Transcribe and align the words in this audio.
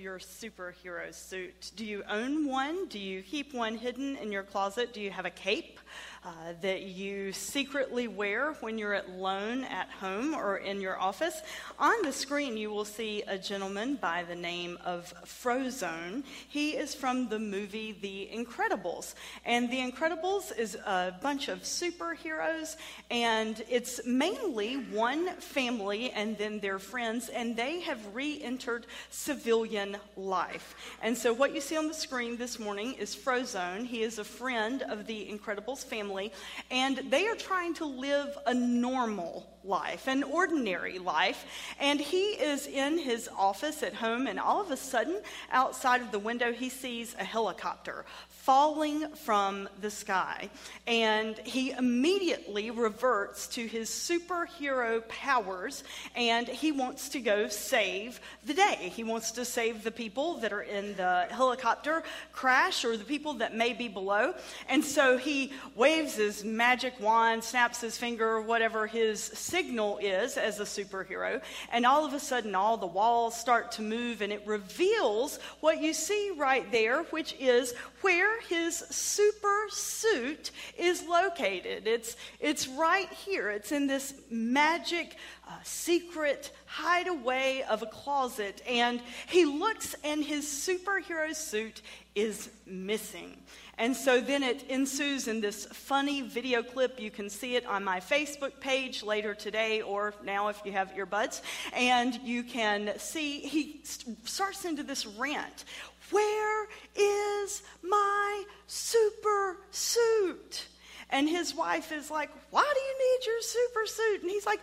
your 0.00 0.18
superhero 0.18 1.14
suit? 1.14 1.72
Do 1.76 1.84
you 1.84 2.02
own 2.08 2.48
one? 2.48 2.86
Do 2.88 2.98
you 2.98 3.22
keep 3.22 3.52
one 3.52 3.76
hidden 3.76 4.16
in 4.16 4.32
your 4.32 4.42
closet? 4.42 4.94
Do 4.94 5.00
you 5.00 5.10
have 5.10 5.26
a 5.26 5.30
cape? 5.30 5.78
uh, 6.24 6.52
that 6.60 6.82
you 6.82 7.32
secretly 7.32 8.06
wear 8.06 8.52
when 8.60 8.76
you're 8.76 8.94
alone 8.94 9.64
at 9.64 9.88
home 9.88 10.34
or 10.34 10.58
in 10.58 10.80
your 10.80 10.98
office. 11.00 11.40
On 11.78 11.94
the 12.02 12.12
screen, 12.12 12.56
you 12.56 12.70
will 12.70 12.84
see 12.84 13.22
a 13.26 13.38
gentleman 13.38 13.94
by 13.96 14.24
the 14.24 14.34
name 14.34 14.76
of 14.84 15.12
Frozone. 15.24 16.22
He 16.48 16.72
is 16.72 16.94
from 16.94 17.28
the 17.28 17.38
movie 17.38 17.92
The 17.92 18.28
Incredibles. 18.34 19.14
And 19.46 19.70
The 19.70 19.78
Incredibles 19.78 20.56
is 20.58 20.74
a 20.74 21.14
bunch 21.22 21.48
of 21.48 21.60
superheroes, 21.62 22.76
and 23.10 23.62
it's 23.70 24.04
mainly 24.04 24.74
one 24.74 25.28
family 25.36 26.10
and 26.10 26.36
then 26.36 26.60
their 26.60 26.78
friends, 26.78 27.30
and 27.30 27.56
they 27.56 27.80
have 27.80 28.14
re 28.14 28.40
entered 28.42 28.86
civilian 29.08 29.89
life. 30.16 30.74
And 31.02 31.16
so, 31.16 31.32
what 31.32 31.54
you 31.54 31.60
see 31.60 31.76
on 31.76 31.88
the 31.88 31.94
screen 31.94 32.36
this 32.36 32.58
morning 32.58 32.94
is 32.94 33.14
Frozone. 33.14 33.86
He 33.86 34.02
is 34.02 34.18
a 34.18 34.24
friend 34.24 34.82
of 34.82 35.06
the 35.06 35.28
Incredibles 35.30 35.84
family 35.84 36.00
family, 36.00 36.32
and 36.70 36.96
they 37.10 37.26
are 37.26 37.36
trying 37.36 37.74
to 37.74 37.84
live 37.84 38.36
a 38.46 38.54
normal 38.54 39.46
life, 39.64 40.06
an 40.06 40.22
ordinary 40.22 40.98
life. 40.98 41.44
And 41.78 42.00
he 42.00 42.30
is 42.30 42.66
in 42.66 42.98
his 42.98 43.28
office 43.36 43.82
at 43.82 43.94
home, 43.94 44.26
and 44.26 44.40
all 44.40 44.60
of 44.60 44.70
a 44.70 44.76
sudden, 44.76 45.20
outside 45.52 46.00
of 46.00 46.10
the 46.10 46.18
window, 46.18 46.52
he 46.52 46.68
sees 46.68 47.14
a 47.18 47.24
helicopter 47.24 48.04
falling 48.28 49.08
from 49.14 49.68
the 49.80 49.90
sky. 49.90 50.48
And 50.86 51.38
he 51.38 51.72
immediately 51.72 52.70
reverts 52.70 53.46
to 53.48 53.66
his 53.66 53.90
superhero 53.90 55.06
powers 55.08 55.84
and 56.16 56.48
he 56.48 56.72
wants 56.72 57.10
to 57.10 57.20
go 57.20 57.48
save 57.48 58.18
the 58.46 58.54
day. 58.54 58.92
He 58.94 59.04
wants 59.04 59.32
to 59.32 59.44
save 59.44 59.79
the 59.82 59.90
people 59.90 60.34
that 60.38 60.52
are 60.52 60.62
in 60.62 60.96
the 60.96 61.26
helicopter 61.30 62.02
crash 62.32 62.84
or 62.84 62.96
the 62.96 63.04
people 63.04 63.34
that 63.34 63.54
may 63.54 63.72
be 63.72 63.88
below. 63.88 64.34
And 64.68 64.84
so 64.84 65.16
he 65.16 65.52
waves 65.74 66.14
his 66.16 66.44
magic 66.44 66.94
wand, 67.00 67.42
snaps 67.44 67.80
his 67.80 67.96
finger, 67.96 68.40
whatever 68.40 68.86
his 68.86 69.22
signal 69.22 69.98
is 69.98 70.36
as 70.36 70.60
a 70.60 70.64
superhero. 70.64 71.42
And 71.72 71.86
all 71.86 72.04
of 72.04 72.14
a 72.14 72.20
sudden, 72.20 72.54
all 72.54 72.76
the 72.76 72.86
walls 72.86 73.34
start 73.34 73.72
to 73.72 73.82
move 73.82 74.22
and 74.22 74.32
it 74.32 74.46
reveals 74.46 75.38
what 75.60 75.80
you 75.80 75.92
see 75.92 76.32
right 76.36 76.70
there, 76.70 77.02
which 77.04 77.34
is 77.38 77.74
where 78.02 78.40
his 78.42 78.78
super 78.90 79.66
suit 79.68 80.50
is 80.78 81.06
located. 81.06 81.86
It's, 81.86 82.16
it's 82.38 82.66
right 82.68 83.10
here. 83.12 83.50
It's 83.50 83.72
in 83.72 83.86
this 83.86 84.14
magic 84.30 85.16
uh, 85.48 85.52
secret 85.64 86.50
hideaway 86.66 87.64
of 87.68 87.82
a 87.82 87.86
closet. 87.86 88.62
And 88.66 89.00
he 89.28 89.44
looks, 89.44 89.94
and 90.04 90.24
his 90.24 90.44
superhero 90.44 91.34
suit 91.34 91.82
is 92.14 92.50
missing. 92.66 93.36
And 93.78 93.96
so 93.96 94.20
then 94.20 94.42
it 94.42 94.64
ensues 94.68 95.26
in 95.26 95.40
this 95.40 95.64
funny 95.64 96.20
video 96.20 96.62
clip. 96.62 97.00
You 97.00 97.10
can 97.10 97.30
see 97.30 97.56
it 97.56 97.64
on 97.64 97.82
my 97.82 97.98
Facebook 97.98 98.60
page 98.60 99.02
later 99.02 99.32
today, 99.32 99.80
or 99.80 100.12
now 100.22 100.48
if 100.48 100.60
you 100.66 100.72
have 100.72 100.92
earbuds. 100.92 101.40
And 101.72 102.14
you 102.22 102.42
can 102.42 102.98
see 102.98 103.40
he 103.40 103.80
starts 104.24 104.66
into 104.66 104.82
this 104.82 105.06
rant 105.06 105.64
where 106.10 106.68
is 106.94 107.62
my 107.82 108.44
super 108.66 109.56
suit? 109.70 110.66
And 111.10 111.28
his 111.28 111.54
wife 111.54 111.92
is 111.92 112.10
like, 112.10 112.30
Why 112.50 112.62
do 112.72 112.80
you 112.80 112.98
need 112.98 113.26
your 113.26 113.42
super 113.42 113.86
suit? 113.86 114.22
And 114.22 114.30
he's 114.30 114.46
like, 114.46 114.60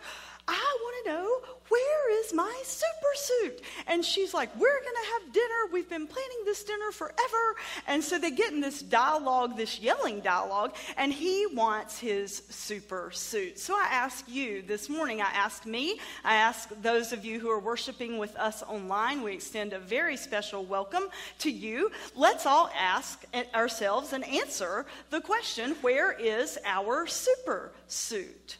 I 0.48 0.78
want 0.82 1.04
to 1.04 1.10
know 1.12 1.40
where 1.68 2.20
is 2.20 2.32
my 2.32 2.62
super 2.64 3.14
suit? 3.14 3.60
And 3.86 4.04
she's 4.04 4.32
like, 4.32 4.54
We're 4.56 4.80
going 4.80 4.94
to 5.04 5.10
have 5.12 5.32
dinner. 5.32 5.72
We've 5.72 5.88
been 5.88 6.06
planning 6.06 6.38
this 6.44 6.64
dinner 6.64 6.90
forever. 6.90 7.56
And 7.86 8.02
so 8.02 8.18
they 8.18 8.30
get 8.30 8.52
in 8.52 8.60
this 8.60 8.80
dialogue, 8.80 9.56
this 9.56 9.78
yelling 9.78 10.20
dialogue, 10.20 10.74
and 10.96 11.12
he 11.12 11.46
wants 11.52 11.98
his 11.98 12.42
super 12.48 13.10
suit. 13.12 13.58
So 13.58 13.74
I 13.74 13.88
ask 13.90 14.26
you 14.28 14.62
this 14.62 14.88
morning, 14.88 15.20
I 15.20 15.30
ask 15.34 15.66
me, 15.66 16.00
I 16.24 16.36
ask 16.36 16.70
those 16.80 17.12
of 17.12 17.24
you 17.24 17.38
who 17.40 17.50
are 17.50 17.60
worshiping 17.60 18.18
with 18.18 18.34
us 18.36 18.62
online, 18.62 19.22
we 19.22 19.34
extend 19.34 19.72
a 19.74 19.78
very 19.78 20.16
special 20.16 20.64
welcome 20.64 21.04
to 21.40 21.50
you. 21.50 21.92
Let's 22.16 22.46
all 22.46 22.70
ask 22.76 23.24
ourselves 23.54 24.12
and 24.14 24.26
answer 24.26 24.86
the 25.10 25.20
question 25.20 25.76
where 25.82 26.12
is 26.12 26.58
our 26.64 27.06
super 27.06 27.72
suit? 27.86 28.56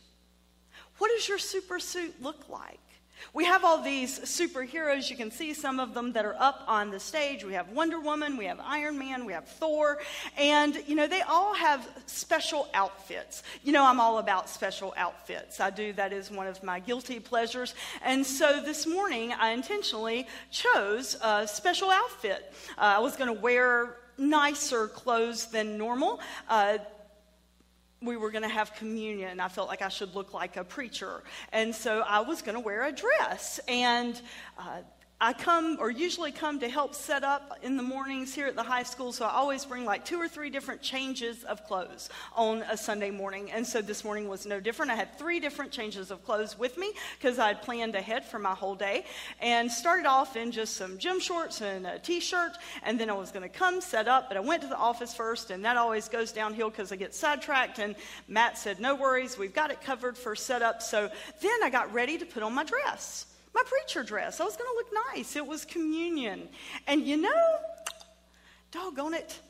What 0.99 1.11
does 1.15 1.29
your 1.29 1.39
super 1.39 1.79
suit 1.79 2.21
look 2.23 2.49
like? 2.49 2.81
We 3.35 3.45
have 3.45 3.65
all 3.65 3.83
these 3.83 4.21
superheroes. 4.21 5.11
You 5.11 5.17
can 5.17 5.31
see 5.31 5.53
some 5.55 5.81
of 5.81 5.95
them 5.95 6.13
that 6.13 6.25
are 6.25 6.37
up 6.39 6.63
on 6.67 6.91
the 6.91 7.01
stage. 7.01 7.45
We 7.45 7.53
have 7.55 7.69
Wonder 7.71 8.01
Woman, 8.01 8.37
we 8.37 8.47
have 8.47 8.61
Iron 8.61 8.99
Man, 8.99 9.25
we 9.25 9.33
have 9.33 9.47
Thor, 9.49 9.99
and 10.37 10.81
you 10.87 10.95
know, 10.95 11.07
they 11.07 11.23
all 11.23 11.55
have 11.55 11.89
special 12.07 12.69
outfits. 12.75 13.43
You 13.63 13.73
know, 13.73 13.85
I'm 13.85 14.01
all 14.01 14.19
about 14.19 14.49
special 14.49 14.95
outfits. 14.97 15.61
I 15.61 15.71
do, 15.71 15.93
that 15.95 16.13
is 16.13 16.31
one 16.31 16.47
of 16.47 16.63
my 16.63 16.81
guilty 16.81 17.21
pleasures. 17.21 17.75
And 18.03 18.25
so 18.25 18.63
this 18.63 18.87
morning, 18.87 19.33
I 19.33 19.51
intentionally 19.51 20.27
chose 20.51 21.17
a 21.23 21.47
special 21.47 21.91
outfit. 21.91 22.53
Uh, 22.77 22.95
I 22.97 22.99
was 22.99 23.17
going 23.17 23.35
to 23.35 23.41
wear 23.41 23.97
nicer 24.17 24.89
clothes 24.89 25.47
than 25.47 25.79
normal. 25.79 26.21
Uh, 26.49 26.79
we 28.01 28.17
were 28.17 28.31
going 28.31 28.43
to 28.43 28.49
have 28.49 28.75
communion. 28.75 29.41
I 29.41 29.49
felt 29.49 29.69
like 29.69 29.83
I 29.83 29.89
should 29.89 30.15
look 30.15 30.33
like 30.33 30.57
a 30.57 30.65
preacher. 30.65 31.23
And 31.53 31.75
so 31.75 32.01
I 32.07 32.21
was 32.21 32.43
going 32.43 32.55
to 32.55 32.61
wear 32.61 32.85
a 32.85 32.93
dress. 32.93 33.59
And 33.67 34.21
uh, 34.59 34.83
I 35.21 35.33
come 35.33 35.79
or 35.81 35.91
usually 35.91 36.31
come 36.31 36.61
to 36.61 36.69
help 36.69 36.95
set 36.95 37.25
up 37.25 37.59
in 37.63 37.77
the 37.77 37.83
mornings 37.83 38.33
here 38.33 38.47
at 38.47 38.55
the 38.55 38.63
high 38.63 38.85
school, 38.85 39.11
so 39.11 39.25
I 39.27 39.31
always 39.31 39.65
bring 39.65 39.85
like 39.85 40.05
two 40.05 40.21
or 40.21 40.29
three 40.29 40.49
different 40.49 40.81
changes 40.81 41.43
of 41.43 41.65
clothes 41.65 42.09
on 42.37 42.63
a 42.63 42.77
Sunday 42.77 43.11
morning. 43.11 43.51
And 43.51 43.67
so 43.67 43.83
this 43.83 44.05
morning 44.05 44.29
was 44.29 44.47
no 44.47 44.61
different. 44.61 44.93
I 44.93 44.95
had 44.95 45.19
three 45.19 45.41
different 45.41 45.73
changes 45.73 46.13
of 46.13 46.25
clothes 46.25 46.57
with 46.57 46.79
me 46.79 46.93
because 47.19 47.41
I 47.41 47.49
had 47.49 47.63
planned 47.63 47.97
ahead 47.97 48.27
for 48.27 48.39
my 48.39 48.55
whole 48.55 48.77
day 48.77 49.07
and 49.41 49.73
started 49.73 50.07
off 50.07 50.37
in 50.37 50.53
just 50.53 50.77
some 50.77 50.99
gym 50.99 51.19
shorts 51.19 51.63
and 51.63 51.85
a 51.85 51.99
t 51.99 52.21
shirt. 52.21 52.53
And 52.85 53.01
then 53.01 53.11
I 53.11 53.15
was 53.15 53.33
going 53.33 53.43
to 53.43 53.49
come 53.49 53.81
set 53.81 54.07
up, 54.07 54.29
but 54.29 54.37
I 54.37 54.41
went 54.41 54.63
to 54.63 54.69
the 54.69 54.77
office 54.77 55.15
first, 55.15 55.51
and 55.51 55.65
that 55.65 55.77
always 55.77 56.09
goes 56.09 56.31
downhill 56.31 56.71
because 56.71 56.93
I 56.93 56.97
get 56.97 57.13
sidetracked. 57.13 57.81
And 57.81 57.97
Matt 58.29 58.57
said, 58.57 58.79
No 58.79 58.95
worries, 58.95 59.37
we've 59.37 59.55
got 59.55 59.73
it 59.73 59.81
covered 59.81 60.17
for 60.17 60.37
setup. 60.37 60.81
So 60.81 61.11
then 61.41 61.63
I 61.65 61.71
got 61.71 61.93
ready 61.93 62.19
to 62.19 62.25
put 62.25 62.45
on 62.45 62.55
my 62.55 62.63
dress 62.63 63.28
my 63.55 63.63
preacher 63.65 64.03
dress. 64.03 64.41
I 64.41 64.45
was 64.45 64.57
going 64.57 64.71
to 64.71 64.77
look 64.77 65.07
nice. 65.15 65.37
It 65.37 65.47
was 65.47 65.65
communion. 65.65 66.49
And 66.87 67.07
you 67.07 67.17
know, 67.17 67.59
doggone 68.71 69.15
it, 69.15 69.41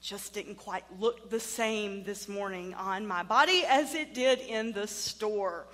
just 0.00 0.32
didn't 0.32 0.56
quite 0.56 0.84
look 0.98 1.30
the 1.30 1.40
same 1.40 2.04
this 2.04 2.28
morning 2.28 2.74
on 2.74 3.06
my 3.06 3.22
body 3.22 3.64
as 3.68 3.94
it 3.94 4.14
did 4.14 4.40
in 4.40 4.72
the 4.72 4.86
store. 4.86 5.66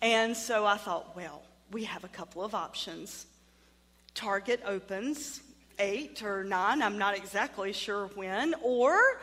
And 0.00 0.36
so 0.36 0.66
I 0.66 0.76
thought, 0.76 1.16
well, 1.16 1.42
we 1.70 1.84
have 1.84 2.04
a 2.04 2.08
couple 2.08 2.44
of 2.44 2.54
options. 2.54 3.26
Target 4.14 4.60
opens 4.66 5.40
eight 5.78 6.22
or 6.22 6.44
nine, 6.44 6.82
I'm 6.82 6.98
not 6.98 7.16
exactly 7.16 7.72
sure 7.72 8.08
when, 8.14 8.54
or 8.62 9.20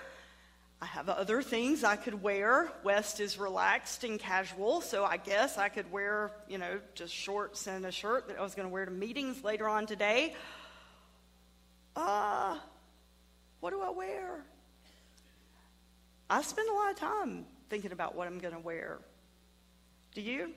I 0.81 0.85
have 0.85 1.09
other 1.09 1.41
things 1.41 1.83
I 1.83 1.97
could 1.97 2.21
wear. 2.23 2.71
West 2.83 3.19
is 3.19 3.37
relaxed 3.37 4.05
and 4.05 4.17
casual, 4.17 4.79
so 4.79 5.03
I 5.03 5.17
guess 5.17 5.57
I 5.57 5.67
could 5.67 5.91
wear, 5.91 6.31
you 6.47 6.57
know, 6.57 6.79
just 6.95 7.13
shorts 7.13 7.67
and 7.67 7.85
a 7.85 7.91
shirt 7.91 8.29
that 8.29 8.39
I 8.39 8.41
was 8.41 8.55
going 8.55 8.67
to 8.67 8.71
wear 8.71 8.85
to 8.85 8.91
meetings 8.91 9.43
later 9.43 9.67
on 9.67 9.87
today. 9.87 10.35
Uh, 11.97 12.57
what 13.59 13.71
do 13.71 13.81
I 13.81 13.89
wear? 13.89 14.45
I 16.29 16.41
spend 16.43 16.69
a 16.69 16.73
lot 16.73 16.91
of 16.91 16.95
time 16.97 17.45
thinking 17.69 17.91
about 17.91 18.15
what 18.15 18.27
I'm 18.27 18.39
going 18.39 18.53
to 18.53 18.59
wear. 18.59 18.99
Do 20.13 20.21
you? 20.21 20.53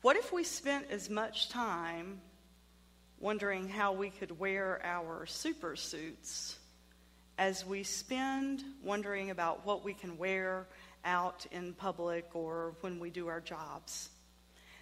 What 0.00 0.16
if 0.16 0.32
we 0.32 0.42
spent 0.42 0.86
as 0.90 1.10
much 1.10 1.50
time 1.50 2.22
wondering 3.18 3.68
how 3.68 3.92
we 3.92 4.08
could 4.08 4.38
wear 4.38 4.80
our 4.82 5.26
super 5.26 5.76
suits? 5.76 6.56
As 7.38 7.64
we 7.64 7.84
spend 7.84 8.64
wondering 8.82 9.30
about 9.30 9.64
what 9.64 9.84
we 9.84 9.94
can 9.94 10.18
wear 10.18 10.66
out 11.04 11.46
in 11.52 11.72
public 11.72 12.34
or 12.34 12.74
when 12.80 12.98
we 12.98 13.10
do 13.10 13.28
our 13.28 13.40
jobs. 13.40 14.10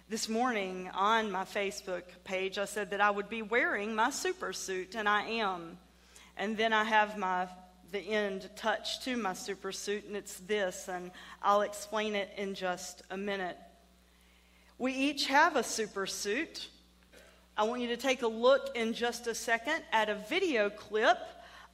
This 0.09 0.27
morning 0.27 0.89
on 0.95 1.31
my 1.31 1.43
Facebook 1.43 2.01
page, 2.23 2.57
I 2.57 2.65
said 2.65 2.89
that 2.91 3.01
I 3.01 3.11
would 3.11 3.29
be 3.29 3.43
wearing 3.43 3.93
my 3.93 4.09
super 4.09 4.53
suit, 4.53 4.95
and 4.95 5.07
I 5.07 5.21
am. 5.23 5.77
And 6.35 6.57
then 6.57 6.73
I 6.73 6.83
have 6.83 7.17
my 7.17 7.47
the 7.91 7.99
end 7.99 8.49
touch 8.55 9.01
to 9.05 9.15
my 9.15 9.33
super 9.33 9.71
suit, 9.71 10.05
and 10.05 10.15
it's 10.15 10.39
this, 10.39 10.89
and 10.89 11.11
I'll 11.41 11.61
explain 11.61 12.15
it 12.15 12.29
in 12.37 12.55
just 12.55 13.03
a 13.11 13.17
minute. 13.17 13.57
We 14.77 14.93
each 14.93 15.27
have 15.27 15.55
a 15.55 15.63
super 15.63 16.07
suit. 16.07 16.69
I 17.55 17.63
want 17.63 17.81
you 17.81 17.87
to 17.89 17.97
take 17.97 18.23
a 18.23 18.27
look 18.27 18.75
in 18.75 18.93
just 18.93 19.27
a 19.27 19.35
second 19.35 19.83
at 19.91 20.09
a 20.09 20.15
video 20.15 20.69
clip 20.69 21.17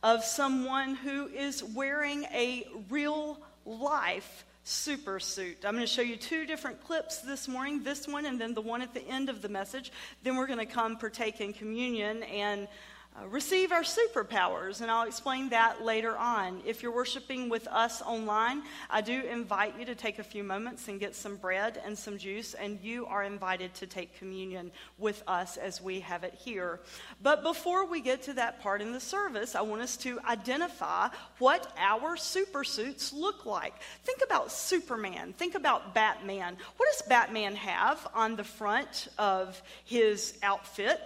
of 0.04 0.24
someone 0.24 0.96
who 0.96 1.28
is 1.28 1.64
wearing 1.64 2.26
a 2.26 2.68
real 2.90 3.40
life 3.66 4.46
super 4.66 5.20
suit. 5.20 5.66
I'm 5.66 5.74
going 5.74 5.86
to 5.86 5.92
show 5.92 6.02
you 6.02 6.18
two 6.18 6.46
different 6.46 6.84
clips 6.84 7.20
this 7.20 7.48
morning 7.48 7.84
this 7.84 8.08
one 8.08 8.26
and 8.26 8.40
then 8.40 8.54
the 8.54 8.62
one 8.62 8.82
at 8.82 8.94
the 8.94 9.06
end 9.08 9.30
of 9.30 9.42
the 9.42 9.50
message. 9.50 9.92
Then 10.24 10.36
we're 10.36 10.48
going 10.48 10.60
to 10.60 10.66
come 10.66 10.98
partake 10.98 11.42
in 11.42 11.54
communion 11.54 12.24
and 12.24 12.68
uh, 13.16 13.28
receive 13.28 13.72
our 13.72 13.84
superpowers, 13.84 14.82
and 14.82 14.90
I'll 14.90 15.08
explain 15.08 15.50
that 15.50 15.84
later 15.84 16.18
on. 16.18 16.62
If 16.66 16.82
you're 16.82 16.94
worshiping 16.94 17.48
with 17.48 17.68
us 17.68 18.02
online, 18.02 18.64
I 18.90 19.02
do 19.02 19.22
invite 19.22 19.78
you 19.78 19.86
to 19.86 19.94
take 19.94 20.18
a 20.18 20.24
few 20.24 20.44
moments 20.44 20.88
and 20.88 21.00
get 21.00 21.16
some 21.16 21.36
bread 21.36 21.80
and 21.86 21.96
some 21.96 22.18
juice, 22.18 22.56
and 22.56 22.80
you 22.82 23.06
are 23.06 23.24
invited 23.24 23.74
to 23.76 23.88
take 23.88 24.18
communion 24.18 24.72
with 24.98 25.22
us 25.28 25.58
as 25.58 25.82
we 25.82 26.00
have 26.00 26.24
it 26.24 26.34
here. 26.34 26.80
But 27.22 27.44
before 27.44 27.86
we 27.86 28.02
get 28.02 28.24
to 28.24 28.34
that 28.34 28.62
part 28.62 28.82
in 28.82 28.94
the 28.94 29.00
service, 29.00 29.54
I 29.54 29.62
want 29.62 29.84
us 29.84 29.96
to 29.98 30.20
identify 30.28 31.10
what 31.38 31.72
our 31.78 32.18
super 32.18 32.64
suits 32.64 33.14
look 33.14 33.46
like. 33.46 33.76
Think 34.04 34.22
about 34.24 34.52
Superman, 34.52 35.34
think 35.34 35.54
about 35.54 35.94
Batman. 35.94 36.58
What 36.78 36.90
does 36.92 37.08
Batman 37.08 37.56
have 37.58 38.08
on 38.16 38.36
the 38.36 38.44
front 38.44 39.08
of 39.20 39.62
his 39.86 40.38
outfit? 40.42 41.00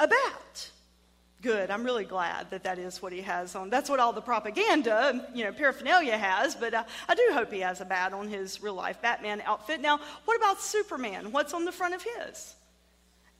A 0.00 0.08
bat. 0.08 0.70
Good. 1.42 1.70
I'm 1.70 1.84
really 1.84 2.06
glad 2.06 2.50
that 2.50 2.64
that 2.64 2.78
is 2.78 3.02
what 3.02 3.12
he 3.12 3.20
has 3.20 3.54
on. 3.54 3.68
That's 3.68 3.90
what 3.90 4.00
all 4.00 4.14
the 4.14 4.22
propaganda, 4.22 5.28
you 5.34 5.44
know, 5.44 5.52
paraphernalia 5.52 6.16
has. 6.16 6.54
But 6.54 6.72
uh, 6.72 6.84
I 7.06 7.14
do 7.14 7.30
hope 7.32 7.52
he 7.52 7.60
has 7.60 7.82
a 7.82 7.84
bat 7.84 8.14
on 8.14 8.28
his 8.28 8.62
real 8.62 8.74
life 8.74 9.02
Batman 9.02 9.42
outfit. 9.44 9.80
Now, 9.80 10.00
what 10.24 10.38
about 10.38 10.60
Superman? 10.60 11.32
What's 11.32 11.52
on 11.52 11.66
the 11.66 11.72
front 11.72 11.94
of 11.94 12.02
his? 12.02 12.54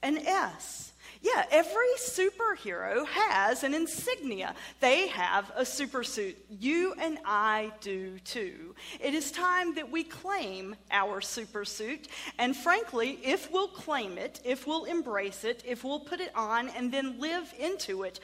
An 0.03 0.19
S. 0.19 0.93
Yeah, 1.25 1.47
every 1.51 1.95
superhero 1.97 3.07
has 3.07 3.65
an 3.65 3.73
insignia. 3.73 4.55
They 4.81 5.09
have 5.09 5.51
a 5.57 5.65
super 5.65 6.05
suit. 6.05 6.37
You 6.51 6.93
and 7.01 7.17
I 7.25 7.73
do 7.81 8.19
too. 8.19 8.75
It 9.01 9.15
is 9.15 9.33
time 9.33 9.75
that 9.77 9.91
we 9.91 10.05
claim 10.05 10.77
our 10.91 11.23
super 11.23 11.65
suit. 11.65 12.09
And 12.39 12.55
frankly, 12.55 13.19
if 13.25 13.51
we'll 13.51 13.69
claim 13.69 14.19
it, 14.19 14.43
if 14.45 14.67
we'll 14.67 14.85
embrace 14.85 15.45
it, 15.45 15.63
if 15.67 15.83
we'll 15.83 16.01
put 16.01 16.21
it 16.21 16.31
on 16.35 16.69
and 16.69 16.93
then 16.93 17.19
live 17.19 17.55
into 17.59 18.03
it, 18.03 18.21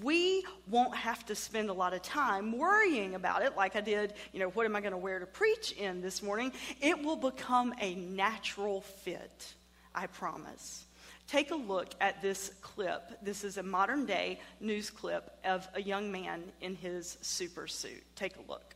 we 0.00 0.44
won't 0.68 0.94
have 0.94 1.26
to 1.26 1.34
spend 1.34 1.70
a 1.70 1.74
lot 1.74 1.92
of 1.92 2.02
time 2.02 2.56
worrying 2.56 3.16
about 3.16 3.42
it 3.42 3.56
like 3.56 3.74
I 3.74 3.80
did, 3.80 4.14
you 4.32 4.38
know, 4.38 4.50
what 4.50 4.64
am 4.64 4.76
I 4.76 4.80
going 4.80 4.92
to 4.92 4.96
wear 4.96 5.18
to 5.18 5.26
preach 5.26 5.72
in 5.72 6.00
this 6.00 6.22
morning? 6.22 6.52
It 6.80 7.02
will 7.02 7.16
become 7.16 7.74
a 7.80 7.96
natural 7.96 8.82
fit. 8.82 9.54
I 9.92 10.06
promise. 10.06 10.84
Take 11.26 11.50
a 11.50 11.56
look 11.56 11.88
at 12.00 12.20
this 12.20 12.50
clip. 12.60 13.18
This 13.22 13.44
is 13.44 13.56
a 13.56 13.62
modern 13.62 14.04
day 14.04 14.40
news 14.60 14.90
clip 14.90 15.30
of 15.44 15.66
a 15.74 15.82
young 15.82 16.12
man 16.12 16.42
in 16.60 16.74
his 16.74 17.18
super 17.22 17.66
suit. 17.66 18.02
Take 18.14 18.36
a 18.36 18.50
look. 18.50 18.74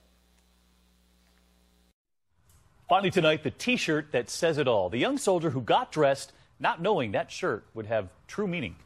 Finally, 2.88 3.10
tonight, 3.10 3.42
the 3.42 3.50
t 3.50 3.76
shirt 3.76 4.12
that 4.12 4.30
says 4.30 4.56
it 4.56 4.66
all. 4.66 4.88
The 4.88 4.98
young 4.98 5.18
soldier 5.18 5.50
who 5.50 5.60
got 5.60 5.92
dressed 5.92 6.32
not 6.58 6.80
knowing 6.80 7.12
that 7.12 7.30
shirt 7.30 7.66
would 7.74 7.86
have 7.86 8.08
true 8.26 8.48
meaning. 8.48 8.76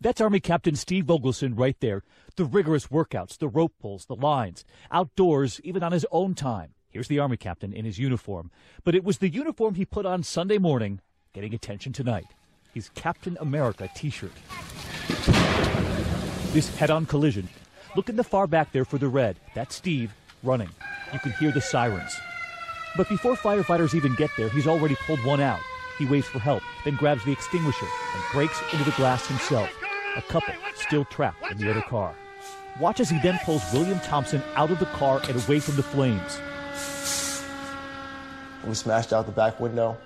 That's 0.00 0.20
Army 0.20 0.40
Captain 0.40 0.76
Steve 0.76 1.06
Vogelson 1.06 1.58
right 1.58 1.76
there. 1.80 2.04
The 2.36 2.44
rigorous 2.44 2.86
workouts, 2.86 3.36
the 3.36 3.48
rope 3.48 3.72
pulls, 3.80 4.06
the 4.06 4.14
lines, 4.14 4.64
outdoors, 4.90 5.60
even 5.64 5.82
on 5.82 5.92
his 5.92 6.06
own 6.12 6.34
time. 6.34 6.74
Here's 6.88 7.08
the 7.08 7.18
Army 7.18 7.36
Captain 7.36 7.72
in 7.72 7.84
his 7.84 7.98
uniform. 7.98 8.50
But 8.84 8.94
it 8.94 9.02
was 9.02 9.18
the 9.18 9.28
uniform 9.28 9.74
he 9.74 9.84
put 9.84 10.06
on 10.06 10.22
Sunday 10.22 10.58
morning 10.58 11.00
getting 11.32 11.52
attention 11.52 11.92
tonight 11.92 12.26
his 12.74 12.90
Captain 12.90 13.38
America 13.40 13.88
t 13.94 14.10
shirt. 14.10 14.32
This 16.52 16.74
head 16.76 16.90
on 16.90 17.06
collision. 17.06 17.48
Look 17.96 18.08
in 18.08 18.16
the 18.16 18.24
far 18.24 18.46
back 18.46 18.72
there 18.72 18.84
for 18.84 18.98
the 18.98 19.08
red. 19.08 19.36
That's 19.54 19.76
Steve 19.76 20.12
running. 20.42 20.68
You 21.12 21.20
can 21.20 21.32
hear 21.32 21.52
the 21.52 21.60
sirens. 21.60 22.14
But 22.96 23.08
before 23.08 23.34
firefighters 23.34 23.94
even 23.94 24.14
get 24.16 24.30
there, 24.36 24.48
he's 24.48 24.66
already 24.66 24.96
pulled 25.06 25.24
one 25.24 25.40
out. 25.40 25.60
He 25.98 26.06
waits 26.06 26.26
for 26.26 26.40
help, 26.40 26.62
then 26.84 26.96
grabs 26.96 27.24
the 27.24 27.32
extinguisher 27.32 27.86
and 27.86 28.22
breaks 28.32 28.60
into 28.72 28.84
the 28.84 28.90
glass 28.92 29.26
himself. 29.26 29.70
A 30.16 30.22
couple 30.22 30.54
still 30.74 31.04
trapped 31.04 31.50
in 31.52 31.58
the 31.58 31.70
other 31.70 31.82
car. 31.82 32.14
Watch 32.80 32.98
as 32.98 33.08
he 33.08 33.18
then 33.20 33.38
pulls 33.44 33.62
William 33.72 34.00
Thompson 34.00 34.42
out 34.56 34.70
of 34.72 34.80
the 34.80 34.86
car 34.86 35.20
and 35.28 35.42
away 35.44 35.60
from 35.60 35.76
the 35.76 35.82
flames. 35.82 36.40
We 38.66 38.74
smashed 38.74 39.12
out 39.12 39.26
the 39.26 39.32
back 39.32 39.60
window 39.60 39.96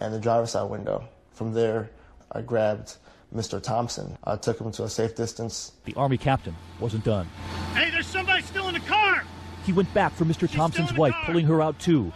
and 0.00 0.12
the 0.12 0.18
driver's 0.18 0.50
side 0.50 0.68
window. 0.68 1.08
From 1.32 1.54
there, 1.54 1.88
I 2.32 2.42
grabbed 2.42 2.96
Mr. 3.34 3.62
Thompson. 3.62 4.16
I 4.24 4.36
took 4.36 4.60
him 4.60 4.70
to 4.72 4.84
a 4.84 4.88
safe 4.88 5.14
distance. 5.14 5.72
The 5.84 5.94
Army 5.94 6.18
captain 6.18 6.54
wasn't 6.78 7.04
done. 7.04 7.28
Hey, 7.74 7.90
there's 7.90 8.06
somebody 8.06 8.42
still 8.42 8.68
in 8.68 8.74
the 8.74 8.80
car! 8.80 9.24
He 9.64 9.72
went 9.72 9.92
back 9.94 10.12
for 10.12 10.24
Mr. 10.24 10.40
She's 10.40 10.52
Thompson's 10.52 10.92
wife, 10.94 11.12
car. 11.12 11.26
pulling 11.26 11.46
her 11.46 11.60
out 11.62 11.78
too. 11.78 12.12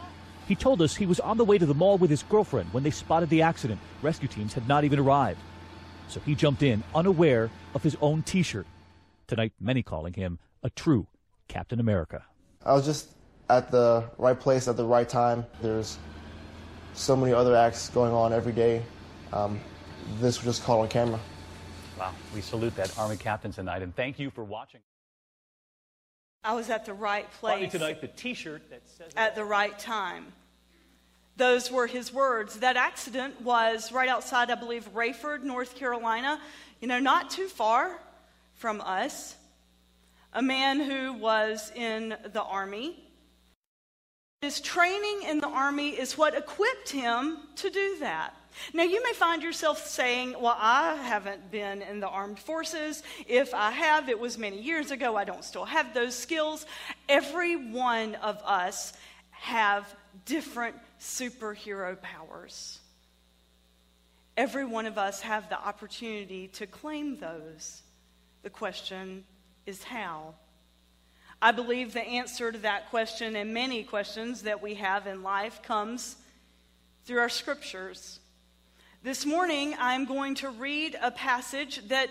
He 0.49 0.55
told 0.55 0.83
us 0.83 0.95
he 0.95 1.07
was 1.07 1.21
on 1.21 1.37
the 1.37 1.45
way 1.45 1.59
to 1.59 1.67
the 1.67 1.75
mall 1.75 1.99
with 1.99 2.11
his 2.11 2.23
girlfriend 2.23 2.73
when 2.73 2.83
they 2.83 2.91
spotted 2.91 3.31
the 3.31 3.43
accident. 3.43 3.81
Rescue 4.03 4.29
teams 4.29 4.53
had 4.53 4.69
not 4.69 4.85
even 4.85 4.99
arrived. 4.99 5.41
So 6.09 6.21
he 6.21 6.35
jumped 6.35 6.63
in, 6.63 6.83
unaware 6.95 7.51
of 7.75 7.83
his 7.83 7.97
own 8.01 8.23
t 8.23 8.43
shirt. 8.43 8.67
Tonight, 9.27 9.53
many 9.59 9.83
calling 9.83 10.13
him 10.13 10.39
a 10.63 10.71
true 10.71 11.07
Captain 11.49 11.81
America. 11.81 12.25
I 12.65 12.75
was 12.75 12.85
just 12.85 13.09
at 13.49 13.71
the 13.71 14.05
right 14.19 14.39
place 14.39 14.69
at 14.69 14.77
the 14.77 14.85
right 14.85 15.09
time. 15.09 15.47
There's 15.63 15.99
so 16.93 17.17
many 17.17 17.33
other 17.33 17.57
acts 17.57 17.89
going 17.91 18.13
on 18.13 18.33
every 18.33 18.53
day. 18.53 18.83
Um, 19.33 19.59
this 20.21 20.45
was 20.45 20.57
just 20.57 20.67
caught 20.67 20.81
on 20.81 20.89
camera. 20.89 21.21
Wow, 21.99 22.13
we 22.35 22.41
salute 22.41 22.75
that 22.77 22.97
Army 22.99 23.17
captain 23.17 23.53
tonight, 23.53 23.83
and 23.83 23.95
thank 23.95 24.19
you 24.19 24.31
for 24.31 24.43
watching. 24.45 24.81
I 26.43 26.53
was 26.55 26.69
at 26.69 26.85
the 26.85 26.93
right 26.93 27.27
Finally, 27.41 27.61
place 27.69 27.73
tonight, 27.73 28.01
the 28.01 28.09
t 28.09 28.35
shirt 28.35 28.69
that 28.71 28.83
says 28.87 29.13
at 29.17 29.35
the 29.35 29.45
right 29.45 29.79
time. 29.79 30.27
Those 31.37 31.71
were 31.71 31.87
his 31.87 32.13
words. 32.13 32.61
That 32.61 32.77
accident 32.77 33.41
was 33.41 33.91
right 33.91 34.09
outside, 34.09 34.51
I 34.51 34.55
believe, 34.55 34.93
Raeford, 34.95 35.43
North 35.43 35.75
Carolina, 35.75 36.41
you 36.81 36.87
know, 36.87 37.01
not 37.01 37.31
too 37.31 37.49
far 37.49 37.99
from 38.55 38.81
us. 38.81 39.35
A 40.33 40.43
man 40.43 40.81
who 40.81 41.15
was 41.15 41.73
in 41.75 42.17
the 42.33 42.43
Army. 42.43 43.01
His 44.43 44.61
training 44.61 45.23
in 45.29 45.41
the 45.41 45.49
Army 45.49 45.91
is 45.91 46.19
what 46.19 46.37
equipped 46.37 46.91
him 46.91 47.39
to 47.57 47.71
do 47.71 47.97
that. 48.01 48.37
Now, 48.73 48.85
you 48.85 49.03
may 49.03 49.13
find 49.13 49.43
yourself 49.43 49.87
saying, 49.87 50.37
Well, 50.39 50.57
I 50.59 50.95
haven't 50.95 51.51
been 51.51 51.83
in 51.83 52.01
the 52.01 52.09
armed 52.09 52.39
forces. 52.39 53.03
If 53.27 53.55
I 53.55 53.71
have, 53.71 54.09
it 54.09 54.19
was 54.19 54.39
many 54.39 54.61
years 54.61 54.91
ago. 54.91 55.17
I 55.17 55.25
don't 55.25 55.45
still 55.45 55.65
have 55.65 55.95
those 55.95 56.15
skills. 56.15 56.67
Every 57.09 57.57
one 57.57 58.15
of 58.17 58.39
us 58.45 58.93
have 59.31 59.95
different 60.25 60.77
superhero 61.01 62.01
powers. 62.01 62.81
Every 64.37 64.65
one 64.65 64.87
of 64.87 64.99
us 64.99 65.21
have 65.21 65.49
the 65.49 65.59
opportunity 65.59 66.49
to 66.49 66.67
claim 66.67 67.19
those. 67.19 67.83
The 68.43 68.51
question 68.51 69.25
is 69.67 69.85
how? 69.85 70.35
I 71.41 71.53
believe 71.53 71.93
the 71.93 72.03
answer 72.03 72.51
to 72.51 72.59
that 72.59 72.91
question 72.91 73.37
and 73.37 73.53
many 73.53 73.85
questions 73.85 74.43
that 74.43 74.63
we 74.63 74.75
have 74.75 75.07
in 75.07 75.23
life 75.23 75.63
comes 75.63 76.17
through 77.05 77.19
our 77.19 77.29
scriptures. 77.29 78.19
This 79.05 79.27
morning, 79.27 79.75
I'm 79.79 80.07
going 80.07 80.35
to 80.37 80.49
read 80.49 80.97
a 80.99 81.11
passage 81.11 81.87
that 81.89 82.09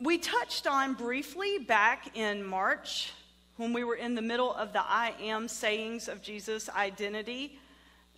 we 0.00 0.18
touched 0.18 0.68
on 0.68 0.94
briefly 0.94 1.58
back 1.58 2.16
in 2.16 2.44
March 2.44 3.12
when 3.56 3.72
we 3.72 3.82
were 3.82 3.96
in 3.96 4.14
the 4.14 4.22
middle 4.22 4.54
of 4.54 4.72
the 4.72 4.78
I 4.78 5.14
am 5.20 5.48
sayings 5.48 6.06
of 6.06 6.22
Jesus' 6.22 6.68
identity, 6.68 7.58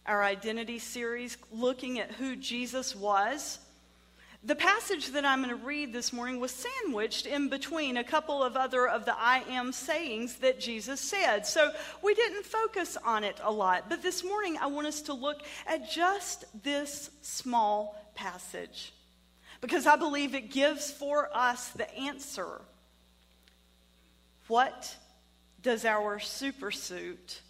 our 0.05 0.23
identity 0.23 0.79
series, 0.79 1.39
looking 1.51 1.99
at 1.99 2.11
who 2.11 2.37
Jesus 2.37 2.95
was. 2.95 3.59
The 4.45 4.55
passage 4.55 5.13
that 5.13 5.25
I'm 5.25 5.43
going 5.43 5.59
to 5.59 5.65
read 5.67 5.91
this 5.93 6.13
morning 6.13 6.41
was 6.41 6.51
sandwiched 6.51 7.25
in 7.25 7.49
between 7.49 7.97
a 7.97 8.05
couple 8.05 8.43
of 8.43 8.55
other 8.55 8.87
of 8.87 9.07
the 9.07 9.15
I 9.19 9.45
am 9.49 9.73
sayings 9.73 10.37
that 10.37 10.61
Jesus 10.61 11.01
said. 11.01 11.47
So 11.47 11.71
we 12.03 12.15
didn't 12.15 12.45
focus 12.45 12.99
on 13.03 13.25
it 13.25 13.39
a 13.43 13.53
lot. 13.53 13.89
But 13.89 14.03
this 14.03 14.23
morning, 14.25 14.59
I 14.61 14.67
want 14.67 14.87
us 14.87 15.01
to 15.03 15.15
look 15.15 15.43
at 15.67 15.91
just 15.91 16.45
this 16.63 17.11
small 17.23 17.97
passage 18.21 18.93
because 19.63 19.87
I 19.87 19.97
believe 19.97 20.35
it 20.35 20.51
gives 20.51 20.91
for 20.91 21.31
us 21.35 21.71
the 21.71 21.93
answer. 21.97 22.61
What 24.47 24.95
does 25.63 25.85
our 25.85 26.19
supersuit 26.19 27.41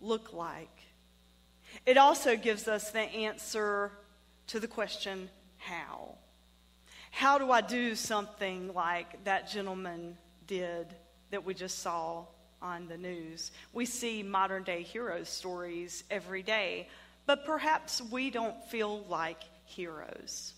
look 0.00 0.32
like? 0.32 0.76
It 1.84 1.96
also 1.96 2.36
gives 2.36 2.68
us 2.68 2.90
the 2.92 3.00
answer 3.00 3.90
to 4.48 4.60
the 4.60 4.68
question, 4.68 5.28
how? 5.58 6.14
How 7.10 7.38
do 7.38 7.50
I 7.50 7.60
do 7.60 7.94
something 7.96 8.72
like 8.72 9.24
that 9.24 9.50
gentleman 9.50 10.16
did 10.46 10.86
that 11.30 11.44
we 11.44 11.54
just 11.54 11.80
saw 11.80 12.24
on 12.62 12.86
the 12.86 12.96
news? 12.96 13.50
We 13.72 13.84
see 13.84 14.22
modern 14.22 14.62
day 14.62 14.82
heroes 14.82 15.28
stories 15.28 16.04
every 16.08 16.42
day, 16.42 16.88
but 17.26 17.44
perhaps 17.44 18.00
we 18.10 18.30
don't 18.30 18.64
feel 18.70 19.04
like 19.08 19.42
heroes. 19.70 20.54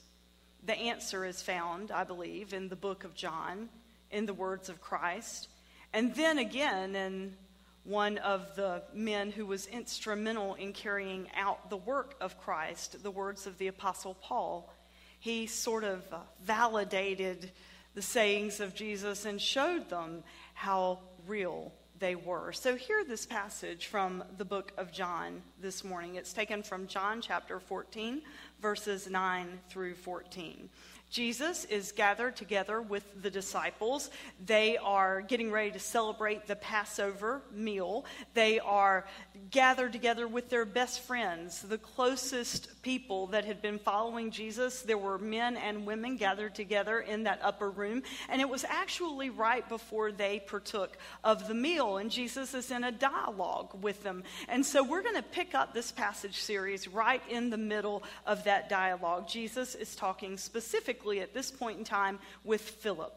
The 0.65 0.77
answer 0.77 1.25
is 1.25 1.43
found, 1.43 1.91
I 1.91 2.05
believe, 2.05 2.53
in 2.53 2.69
the 2.69 2.77
book 2.77 3.05
of 3.05 3.15
John, 3.15 3.69
in 4.11 4.27
the 4.27 4.35
words 4.35 4.69
of 4.69 4.81
Christ, 4.81 5.49
and 5.93 6.15
then 6.15 6.39
again 6.39 6.95
in 6.95 7.37
one 7.85 8.19
of 8.19 8.55
the 8.55 8.83
men 8.95 9.31
who 9.31 9.45
was 9.45 9.67
instrumental 9.67 10.55
in 10.55 10.73
carrying 10.73 11.29
out 11.37 11.69
the 11.69 11.77
work 11.77 12.15
of 12.21 12.41
Christ, 12.41 13.03
the 13.03 13.11
words 13.11 13.47
of 13.47 13.59
the 13.59 13.67
Apostle 13.67 14.15
Paul. 14.15 14.73
He 15.19 15.47
sort 15.47 15.85
of 15.85 16.05
uh, 16.13 16.19
validated 16.45 17.51
the 17.95 18.03
sayings 18.03 18.61
of 18.61 18.75
Jesus 18.75 19.25
and 19.25 19.41
showed 19.41 19.91
them 19.91 20.23
how 20.55 21.01
real 21.27 21.73
they 22.03 22.17
were. 22.17 22.53
So, 22.53 22.75
hear 22.75 23.05
this 23.05 23.25
passage 23.25 23.87
from 23.87 24.25
the 24.37 24.45
book 24.45 24.73
of 24.77 24.91
John 24.91 25.41
this 25.61 25.85
morning. 25.85 26.17
It's 26.17 26.33
taken 26.33 26.65
from 26.65 26.89
John 26.89 27.21
chapter 27.21 27.61
14, 27.61 28.23
verses 28.61 29.09
9 29.09 29.61
through 29.69 29.95
14. 29.95 30.69
Jesus 31.13 31.67
is 31.67 31.93
gathered 31.93 32.37
together 32.37 32.81
with 32.81 33.05
the 33.21 33.29
disciples. 33.29 34.09
They 34.47 34.79
are 34.79 35.21
getting 35.21 35.51
ready 35.51 35.71
to 35.73 35.79
celebrate 35.79 36.47
the 36.47 36.57
Passover 36.57 37.43
meal. 37.53 38.07
They 38.33 38.59
are 38.61 39.07
gathered 39.51 39.93
together 39.93 40.27
with 40.27 40.49
their 40.49 40.65
best 40.65 41.01
friends, 41.01 41.61
the 41.61 41.77
closest 41.77 42.83
people 42.83 43.27
that 43.27 43.45
had 43.45 43.61
been 43.61 43.79
following 43.79 44.31
Jesus. 44.31 44.81
There 44.81 44.97
were 44.97 45.19
men 45.19 45.59
and 45.59 45.85
women 45.85 46.17
gathered 46.17 46.55
together 46.55 47.01
in 47.01 47.25
that 47.25 47.41
upper 47.43 47.69
room, 47.69 48.03
and 48.31 48.41
it 48.41 48.49
was 48.49 48.65
actually 48.65 49.29
right 49.29 49.69
before 49.69 50.13
they 50.13 50.41
partook 50.41 50.97
of 51.23 51.47
the 51.47 51.55
meal. 51.55 51.99
And 51.99 52.11
Jesus 52.11 52.55
is 52.55 52.71
in 52.71 52.85
a 52.85 52.91
dialogue 52.91 53.77
with 53.83 54.03
them. 54.03 54.25
And 54.49 54.65
so 54.65 54.83
we're 54.83 55.03
going 55.03 55.17
to 55.17 55.23
pick 55.23 55.55
up 55.55 55.75
this 55.75 55.93
passage 55.93 56.41
series 56.41 56.89
right 56.89 57.23
in 57.29 57.51
the 57.51 57.59
middle 57.59 58.03
of 58.25 58.45
that 58.45 58.71
dialogue. 58.71 59.29
Jesus 59.29 59.75
is 59.75 59.95
talking 59.95 60.39
specifically 60.39 61.02
specifically 61.03 61.21
at 61.21 61.35
this 61.35 61.51
point 61.51 61.79
in 61.79 61.85
time 61.85 62.19
with 62.45 62.61
Philip. 62.61 63.13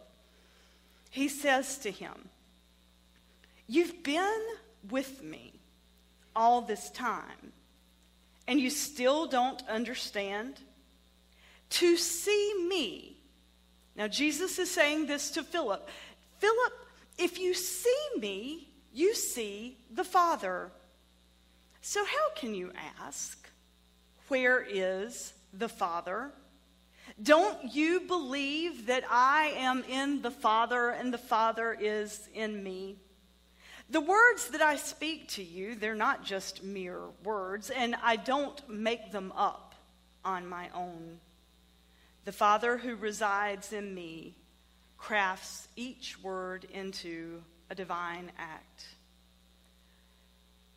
He 1.12 1.28
says 1.28 1.78
to 1.80 1.92
him, 1.92 2.30
You've 3.68 4.04
been 4.04 4.42
with 4.90 5.24
me 5.24 5.54
all 6.36 6.62
this 6.62 6.90
time, 6.92 7.52
and 8.48 8.60
you 8.60 8.70
still 8.70 9.28
don't 9.28 9.62
understand? 9.68 10.60
To 11.70 11.98
see 11.98 12.68
me. 12.70 13.18
Now, 13.96 14.08
Jesus 14.08 14.60
is 14.60 14.70
saying 14.70 15.08
this 15.08 15.32
to 15.32 15.44
Philip 15.44 15.88
Philip, 16.38 16.74
if 17.18 17.40
you 17.40 17.54
see 17.54 18.08
me, 18.20 18.68
you 18.94 19.16
see 19.16 19.78
the 19.90 20.04
Father. 20.04 20.70
So, 21.82 22.04
how 22.04 22.30
can 22.36 22.54
you 22.54 22.72
ask, 23.00 23.50
Where 24.28 24.62
is 24.62 25.34
the 25.54 25.70
Father? 25.70 26.32
Don't 27.22 27.74
you 27.74 28.02
believe 28.02 28.88
that 28.88 29.06
I 29.10 29.54
am 29.58 29.84
in 29.90 30.22
the 30.22 30.32
Father 30.32 30.90
and 30.90 31.14
the 31.14 31.18
Father 31.18 31.76
is 31.80 32.28
in 32.34 32.62
me? 32.62 32.98
The 33.90 34.02
words 34.02 34.50
that 34.50 34.62
I 34.62 34.76
speak 34.76 35.30
to 35.30 35.44
you, 35.44 35.76
they're 35.76 35.96
not 35.96 36.26
just 36.26 36.64
mere 36.64 37.02
words, 37.24 37.70
and 37.70 37.96
I 38.04 38.16
don't 38.16 38.68
make 38.68 39.12
them 39.12 39.32
up 39.36 39.76
on 40.26 40.48
my 40.48 40.70
own. 40.74 41.20
The 42.26 42.32
Father 42.32 42.78
who 42.78 42.96
resides 42.96 43.72
in 43.72 43.94
me 43.94 44.36
crafts 44.98 45.68
each 45.76 46.22
word 46.22 46.66
into 46.74 47.44
a 47.70 47.76
divine 47.76 48.32
act. 48.38 48.88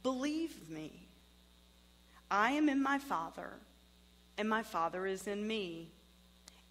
Believe 0.02 0.68
me, 0.68 1.09
I 2.30 2.52
am 2.52 2.68
in 2.68 2.83
my 2.83 2.99
Father, 2.99 3.54
and 4.37 4.49
my 4.49 4.62
Father 4.62 5.07
is 5.07 5.26
in 5.26 5.47
me. 5.47 5.90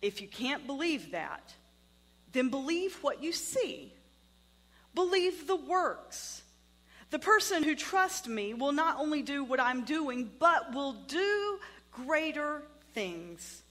If 0.01 0.21
you 0.21 0.27
can't 0.27 0.67
believe 0.67 1.11
that, 1.11 1.53
then 2.31 2.49
believe 2.49 2.97
what 3.01 3.23
you 3.23 3.31
see. 3.31 3.93
Believe 4.93 5.47
the 5.47 5.55
works. 5.55 6.43
The 7.09 7.19
person 7.19 7.63
who 7.63 7.75
trusts 7.75 8.27
me 8.27 8.53
will 8.53 8.73
not 8.73 8.99
only 8.99 9.21
do 9.21 9.43
what 9.43 9.59
I'm 9.59 9.85
doing, 9.85 10.29
but 10.39 10.73
will 10.73 10.93
do 10.93 11.59
greater 11.91 12.63
things. 12.93 13.63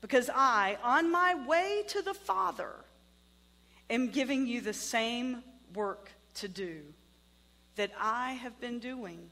Because 0.00 0.30
I, 0.32 0.78
on 0.82 1.10
my 1.10 1.46
way 1.46 1.82
to 1.88 2.02
the 2.02 2.14
Father, 2.14 2.72
am 3.90 4.08
giving 4.08 4.46
you 4.46 4.60
the 4.60 4.72
same 4.72 5.42
work 5.74 6.10
to 6.34 6.48
do 6.48 6.82
that 7.76 7.90
I 8.00 8.32
have 8.32 8.60
been 8.60 8.78
doing. 8.78 9.30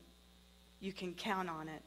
You 0.81 0.93
can 0.93 1.15
count 1.15 1.49
on 1.49 1.69
it. 1.69 1.83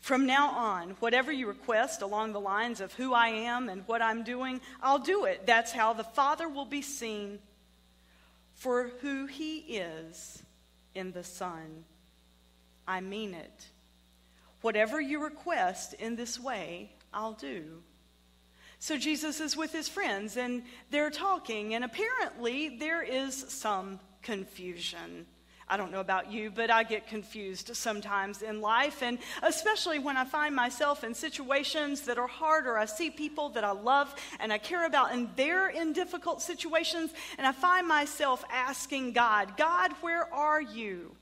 From 0.00 0.26
now 0.26 0.50
on, 0.50 0.90
whatever 1.00 1.30
you 1.30 1.46
request 1.46 2.02
along 2.02 2.32
the 2.32 2.40
lines 2.40 2.80
of 2.80 2.92
who 2.94 3.12
I 3.12 3.28
am 3.28 3.68
and 3.68 3.86
what 3.86 4.02
I'm 4.02 4.24
doing, 4.24 4.60
I'll 4.82 4.98
do 4.98 5.26
it. 5.26 5.46
That's 5.46 5.72
how 5.72 5.92
the 5.92 6.04
Father 6.04 6.48
will 6.48 6.64
be 6.64 6.82
seen 6.82 7.38
for 8.54 8.90
who 9.00 9.26
He 9.26 9.58
is 9.58 10.42
in 10.94 11.12
the 11.12 11.24
Son. 11.24 11.84
I 12.88 13.00
mean 13.00 13.34
it. 13.34 13.66
Whatever 14.62 15.00
you 15.00 15.22
request 15.22 15.94
in 15.94 16.16
this 16.16 16.40
way, 16.40 16.90
I'll 17.12 17.34
do. 17.34 17.82
So 18.78 18.96
Jesus 18.96 19.40
is 19.40 19.56
with 19.56 19.72
his 19.72 19.88
friends 19.88 20.38
and 20.38 20.62
they're 20.90 21.10
talking, 21.10 21.74
and 21.74 21.84
apparently 21.84 22.78
there 22.78 23.02
is 23.02 23.34
some 23.48 24.00
confusion. 24.22 25.26
I 25.70 25.76
don't 25.76 25.92
know 25.92 26.00
about 26.00 26.32
you, 26.32 26.50
but 26.50 26.68
I 26.68 26.82
get 26.82 27.06
confused 27.06 27.76
sometimes 27.76 28.42
in 28.42 28.60
life, 28.60 29.02
and 29.02 29.18
especially 29.42 30.00
when 30.00 30.16
I 30.16 30.24
find 30.24 30.54
myself 30.54 31.04
in 31.04 31.14
situations 31.14 32.02
that 32.02 32.18
are 32.18 32.26
hard, 32.26 32.66
or 32.66 32.76
I 32.76 32.86
see 32.86 33.08
people 33.08 33.50
that 33.50 33.62
I 33.62 33.70
love 33.70 34.12
and 34.40 34.52
I 34.52 34.58
care 34.58 34.84
about, 34.84 35.12
and 35.12 35.28
they're 35.36 35.68
in 35.68 35.92
difficult 35.92 36.42
situations, 36.42 37.12
and 37.38 37.46
I 37.46 37.52
find 37.52 37.86
myself 37.86 38.44
asking 38.50 39.12
God, 39.12 39.56
God, 39.56 39.92
where 40.00 40.32
are 40.34 40.60
you? 40.60 41.14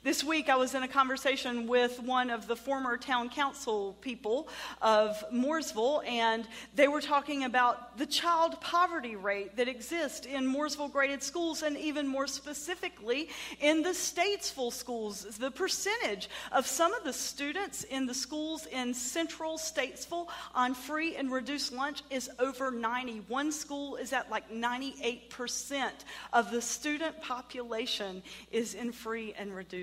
This 0.00 0.24
week, 0.24 0.48
I 0.48 0.56
was 0.56 0.74
in 0.74 0.82
a 0.82 0.88
conversation 0.88 1.68
with 1.68 2.00
one 2.00 2.30
of 2.30 2.48
the 2.48 2.56
former 2.56 2.96
town 2.96 3.28
council 3.28 3.96
people 4.00 4.48
of 4.80 5.22
Mooresville, 5.32 6.04
and 6.04 6.48
they 6.74 6.88
were 6.88 7.00
talking 7.00 7.44
about 7.44 7.98
the 7.98 8.06
child 8.06 8.60
poverty 8.60 9.14
rate 9.14 9.56
that 9.56 9.68
exists 9.68 10.26
in 10.26 10.52
Mooresville 10.52 10.90
graded 10.90 11.22
schools, 11.22 11.62
and 11.62 11.76
even 11.76 12.08
more 12.08 12.26
specifically 12.26 13.28
in 13.60 13.82
the 13.82 13.90
Statesville 13.90 14.72
schools. 14.72 15.22
The 15.38 15.52
percentage 15.52 16.28
of 16.50 16.66
some 16.66 16.92
of 16.94 17.04
the 17.04 17.12
students 17.12 17.84
in 17.84 18.06
the 18.06 18.14
schools 18.14 18.66
in 18.66 18.94
central 18.94 19.56
Statesville 19.56 20.26
on 20.52 20.74
free 20.74 21.14
and 21.14 21.30
reduced 21.30 21.72
lunch 21.72 22.02
is 22.10 22.28
over 22.40 22.72
90. 22.72 23.22
One 23.28 23.52
school 23.52 23.96
is 23.96 24.12
at 24.12 24.30
like 24.30 24.50
98% 24.50 25.90
of 26.32 26.50
the 26.50 26.60
student 26.60 27.22
population 27.22 28.22
is 28.50 28.74
in 28.74 28.90
free 28.90 29.34
and 29.38 29.54
reduced 29.54 29.81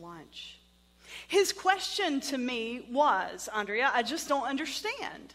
lunch. 0.00 0.58
His 1.26 1.52
question 1.52 2.20
to 2.22 2.38
me 2.38 2.86
was, 2.90 3.48
Andrea, 3.54 3.90
I 3.92 4.02
just 4.02 4.28
don't 4.28 4.46
understand. 4.46 5.34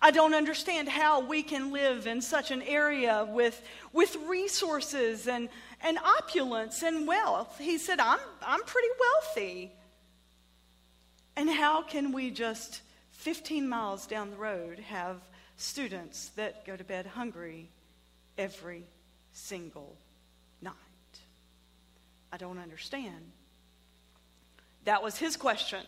I 0.00 0.10
don't 0.10 0.34
understand 0.34 0.88
how 0.88 1.20
we 1.20 1.42
can 1.42 1.72
live 1.72 2.06
in 2.06 2.20
such 2.20 2.50
an 2.50 2.62
area 2.62 3.26
with, 3.28 3.62
with 3.92 4.16
resources 4.26 5.26
and, 5.26 5.48
and 5.80 5.98
opulence 5.98 6.82
and 6.82 7.06
wealth. 7.06 7.58
He 7.58 7.78
said, 7.78 7.98
I'm, 7.98 8.18
I'm 8.46 8.62
pretty 8.64 8.88
wealthy. 9.00 9.72
And 11.36 11.48
how 11.48 11.82
can 11.82 12.12
we 12.12 12.30
just 12.30 12.82
15 13.12 13.68
miles 13.68 14.06
down 14.06 14.30
the 14.30 14.36
road 14.36 14.78
have 14.80 15.16
students 15.56 16.28
that 16.36 16.66
go 16.66 16.76
to 16.76 16.84
bed 16.84 17.06
hungry 17.06 17.70
every 18.36 18.84
single 19.32 19.96
night? 20.60 20.72
I 22.32 22.36
don't 22.36 22.58
understand. 22.58 23.32
That 24.86 25.02
was 25.02 25.18
his 25.18 25.36
question. 25.36 25.82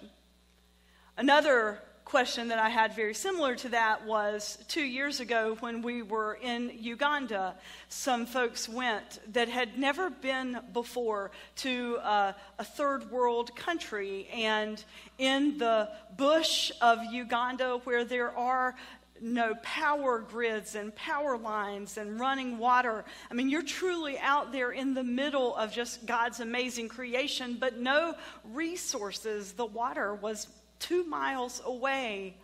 Another 1.17 1.81
question 2.05 2.49
that 2.49 2.59
I 2.59 2.69
had 2.69 2.97
very 2.97 3.15
similar 3.15 3.55
to 3.55 3.69
that 3.69 4.05
was 4.05 4.59
two 4.67 4.83
years 4.83 5.21
ago 5.21 5.57
when 5.61 5.83
we 5.83 6.03
were 6.03 6.37
in 6.43 6.73
Uganda. 6.75 7.55
Some 7.89 8.27
folks 8.27 8.69
went 8.69 9.21
that 9.35 9.49
had 9.49 9.79
never 9.79 10.11
been 10.11 10.59
before 10.73 11.31
to 11.57 11.99
uh, 11.99 12.33
a 12.59 12.65
third 12.65 13.09
world 13.13 13.55
country. 13.55 14.27
And 14.35 14.83
in 15.19 15.59
the 15.59 15.91
bush 16.17 16.73
of 16.81 16.99
Uganda, 17.05 17.81
where 17.85 18.05
there 18.05 18.37
are 18.37 18.75
no 19.21 19.55
power 19.63 20.19
grids 20.21 20.75
and 20.75 20.95
power 20.95 21.37
lines 21.37 21.99
and 21.99 22.19
running 22.19 22.59
water. 22.59 23.05
I 23.31 23.35
mean, 23.35 23.49
you're 23.49 23.63
truly 23.63 24.19
out 24.19 24.53
there 24.53 24.71
in 24.71 24.95
the 24.95 25.05
middle 25.05 25.55
of 25.57 25.73
just 25.73 26.07
God's 26.07 26.41
amazing 26.41 26.89
creation, 26.89 27.57
but 27.59 27.79
no 27.79 28.15
resources. 28.45 29.53
The 29.53 29.67
water 29.67 30.15
was 30.15 30.49
two 30.79 31.05
miles 31.05 31.61
away. 31.65 32.37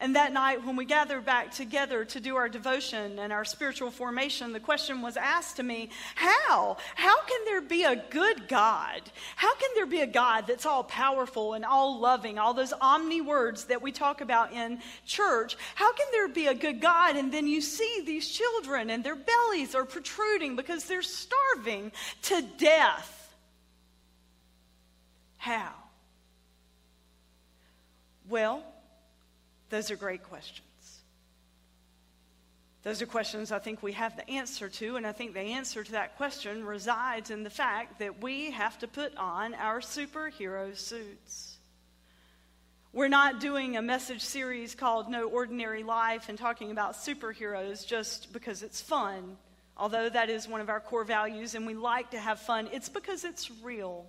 And 0.00 0.14
that 0.14 0.32
night, 0.32 0.64
when 0.64 0.76
we 0.76 0.84
gathered 0.84 1.24
back 1.24 1.50
together 1.50 2.04
to 2.04 2.20
do 2.20 2.36
our 2.36 2.48
devotion 2.48 3.18
and 3.18 3.32
our 3.32 3.44
spiritual 3.44 3.90
formation, 3.90 4.52
the 4.52 4.60
question 4.60 5.02
was 5.02 5.16
asked 5.16 5.56
to 5.56 5.64
me 5.64 5.90
How? 6.14 6.76
How 6.94 7.20
can 7.22 7.44
there 7.44 7.60
be 7.60 7.82
a 7.82 7.96
good 7.96 8.46
God? 8.46 9.02
How 9.34 9.52
can 9.56 9.70
there 9.74 9.86
be 9.86 10.00
a 10.00 10.06
God 10.06 10.46
that's 10.46 10.66
all 10.66 10.84
powerful 10.84 11.54
and 11.54 11.64
all 11.64 11.98
loving, 11.98 12.38
all 12.38 12.54
those 12.54 12.72
omni 12.80 13.20
words 13.20 13.64
that 13.64 13.82
we 13.82 13.90
talk 13.90 14.20
about 14.20 14.52
in 14.52 14.78
church? 15.04 15.56
How 15.74 15.92
can 15.92 16.06
there 16.12 16.28
be 16.28 16.46
a 16.46 16.54
good 16.54 16.80
God 16.80 17.16
and 17.16 17.32
then 17.32 17.48
you 17.48 17.60
see 17.60 18.02
these 18.06 18.28
children 18.28 18.90
and 18.90 19.02
their 19.02 19.16
bellies 19.16 19.74
are 19.74 19.84
protruding 19.84 20.54
because 20.54 20.84
they're 20.84 21.02
starving 21.02 21.90
to 22.22 22.42
death? 22.56 23.34
How? 25.38 25.72
Well, 28.28 28.62
those 29.70 29.90
are 29.90 29.96
great 29.96 30.22
questions. 30.22 30.64
Those 32.84 33.02
are 33.02 33.06
questions 33.06 33.52
I 33.52 33.58
think 33.58 33.82
we 33.82 33.92
have 33.92 34.16
the 34.16 34.28
answer 34.30 34.68
to, 34.68 34.96
and 34.96 35.06
I 35.06 35.12
think 35.12 35.34
the 35.34 35.40
answer 35.40 35.82
to 35.82 35.92
that 35.92 36.16
question 36.16 36.64
resides 36.64 37.30
in 37.30 37.42
the 37.42 37.50
fact 37.50 37.98
that 37.98 38.22
we 38.22 38.52
have 38.52 38.78
to 38.78 38.88
put 38.88 39.16
on 39.16 39.54
our 39.54 39.80
superhero 39.80 40.76
suits. 40.76 41.58
We're 42.92 43.08
not 43.08 43.40
doing 43.40 43.76
a 43.76 43.82
message 43.82 44.22
series 44.22 44.74
called 44.74 45.10
No 45.10 45.28
Ordinary 45.28 45.82
Life 45.82 46.30
and 46.30 46.38
talking 46.38 46.70
about 46.70 46.94
superheroes 46.94 47.86
just 47.86 48.32
because 48.32 48.62
it's 48.62 48.80
fun, 48.80 49.36
although 49.76 50.08
that 50.08 50.30
is 50.30 50.48
one 50.48 50.62
of 50.62 50.70
our 50.70 50.80
core 50.80 51.04
values 51.04 51.54
and 51.54 51.66
we 51.66 51.74
like 51.74 52.12
to 52.12 52.18
have 52.18 52.40
fun. 52.40 52.68
It's 52.72 52.88
because 52.88 53.24
it's 53.24 53.50
real. 53.62 54.06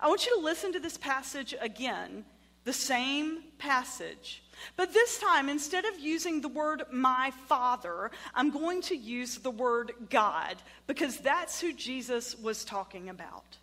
I 0.00 0.08
want 0.08 0.26
you 0.26 0.34
to 0.34 0.42
listen 0.42 0.72
to 0.72 0.80
this 0.80 0.96
passage 0.96 1.54
again, 1.60 2.24
the 2.70 2.74
same 2.74 3.42
passage. 3.58 4.44
But 4.76 4.92
this 4.92 5.18
time, 5.18 5.48
instead 5.48 5.84
of 5.86 5.98
using 5.98 6.40
the 6.40 6.46
word 6.46 6.84
my 6.92 7.32
father, 7.48 8.12
I'm 8.32 8.52
going 8.52 8.80
to 8.82 8.96
use 8.96 9.38
the 9.38 9.50
word 9.50 9.90
God 10.08 10.54
because 10.86 11.16
that's 11.16 11.60
who 11.60 11.72
Jesus 11.72 12.38
was 12.38 12.64
talking 12.64 13.08
about. 13.08 13.56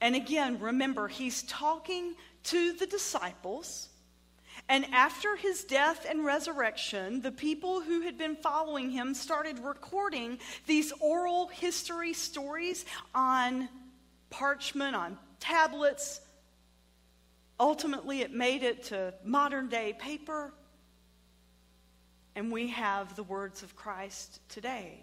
And 0.00 0.14
again, 0.14 0.60
remember, 0.60 1.08
he's 1.08 1.42
talking 1.42 2.14
to 2.44 2.74
the 2.74 2.86
disciples. 2.86 3.88
And 4.68 4.86
after 4.92 5.34
his 5.34 5.64
death 5.64 6.06
and 6.08 6.24
resurrection, 6.24 7.20
the 7.20 7.32
people 7.32 7.80
who 7.80 8.02
had 8.02 8.16
been 8.16 8.36
following 8.36 8.90
him 8.90 9.12
started 9.12 9.58
recording 9.58 10.38
these 10.68 10.92
oral 11.00 11.48
history 11.48 12.12
stories 12.12 12.84
on 13.12 13.68
parchment, 14.30 14.94
on 14.94 15.18
tablets. 15.40 16.20
Ultimately, 17.58 18.20
it 18.20 18.32
made 18.32 18.62
it 18.62 18.84
to 18.84 19.14
modern 19.24 19.68
day 19.68 19.94
paper. 19.98 20.52
And 22.34 22.50
we 22.50 22.68
have 22.68 23.14
the 23.14 23.22
words 23.22 23.62
of 23.62 23.76
Christ 23.76 24.40
today. 24.48 25.00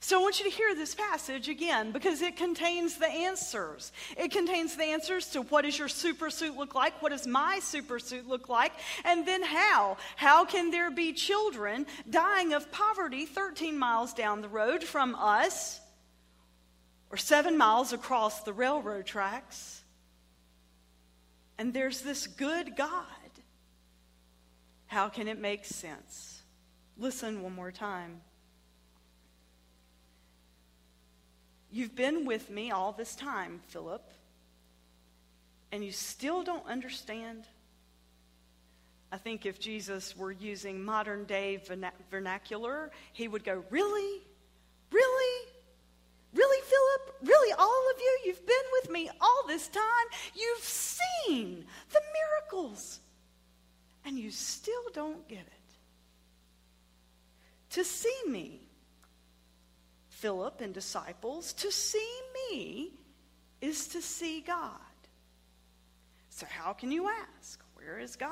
So 0.00 0.18
I 0.18 0.22
want 0.22 0.38
you 0.38 0.48
to 0.48 0.56
hear 0.56 0.74
this 0.74 0.94
passage 0.94 1.48
again 1.48 1.90
because 1.90 2.20
it 2.20 2.36
contains 2.36 2.98
the 2.98 3.08
answers. 3.08 3.92
It 4.16 4.30
contains 4.30 4.76
the 4.76 4.84
answers 4.84 5.28
to 5.30 5.42
what 5.42 5.64
does 5.64 5.78
your 5.78 5.88
super 5.88 6.30
suit 6.30 6.56
look 6.56 6.74
like? 6.74 7.00
What 7.00 7.10
does 7.10 7.26
my 7.26 7.60
super 7.60 7.98
suit 7.98 8.28
look 8.28 8.48
like? 8.48 8.72
And 9.04 9.26
then 9.26 9.42
how? 9.42 9.96
How 10.16 10.44
can 10.44 10.70
there 10.70 10.90
be 10.90 11.12
children 11.12 11.86
dying 12.08 12.52
of 12.52 12.70
poverty 12.70 13.24
13 13.24 13.78
miles 13.78 14.12
down 14.12 14.42
the 14.42 14.48
road 14.48 14.84
from 14.84 15.14
us 15.14 15.80
or 17.10 17.16
seven 17.16 17.56
miles 17.56 17.92
across 17.92 18.42
the 18.42 18.52
railroad 18.52 19.06
tracks? 19.06 19.82
And 21.58 21.72
there's 21.72 22.02
this 22.02 22.26
good 22.26 22.76
God. 22.76 22.90
How 24.86 25.08
can 25.08 25.28
it 25.28 25.38
make 25.38 25.64
sense? 25.64 26.42
Listen 26.98 27.42
one 27.42 27.54
more 27.54 27.72
time. 27.72 28.20
You've 31.70 31.96
been 31.96 32.24
with 32.24 32.48
me 32.50 32.70
all 32.70 32.92
this 32.92 33.14
time, 33.14 33.60
Philip, 33.68 34.10
and 35.72 35.84
you 35.84 35.92
still 35.92 36.42
don't 36.42 36.66
understand? 36.66 37.44
I 39.12 39.18
think 39.18 39.44
if 39.44 39.58
Jesus 39.60 40.16
were 40.16 40.32
using 40.32 40.84
modern 40.84 41.24
day 41.24 41.60
vernacular, 42.10 42.90
he 43.12 43.28
would 43.28 43.44
go, 43.44 43.64
Really? 43.70 44.22
Really? 44.90 45.48
Really, 46.34 46.62
Philip? 46.62 47.16
Really, 47.22 47.52
all 47.52 47.90
of 47.94 48.00
you? 48.00 48.18
You've 48.26 48.46
been 48.46 48.56
with 48.72 48.90
me 48.90 49.10
all 49.20 49.44
this 49.46 49.68
time. 49.68 50.06
You've 50.34 50.64
seen 50.64 51.64
the 51.92 52.00
miracles, 52.52 53.00
and 54.04 54.18
you 54.18 54.30
still 54.30 54.90
don't 54.92 55.26
get 55.28 55.40
it. 55.40 55.52
To 57.70 57.84
see 57.84 58.22
me 58.28 58.60
Philip 60.08 60.60
and 60.62 60.72
disciples, 60.72 61.52
to 61.54 61.70
see 61.70 62.20
me 62.50 62.90
is 63.60 63.88
to 63.88 64.00
see 64.00 64.40
God. 64.40 64.70
So, 66.30 66.46
how 66.48 66.72
can 66.72 66.90
you 66.90 67.08
ask, 67.08 67.60
Where 67.74 67.98
is 67.98 68.16
God? 68.16 68.30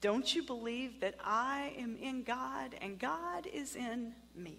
Don't 0.00 0.34
you 0.34 0.42
believe 0.42 1.00
that 1.00 1.14
I 1.22 1.74
am 1.78 1.96
in 2.00 2.22
God 2.22 2.74
and 2.80 2.98
God 2.98 3.46
is 3.46 3.76
in 3.76 4.14
me? 4.34 4.58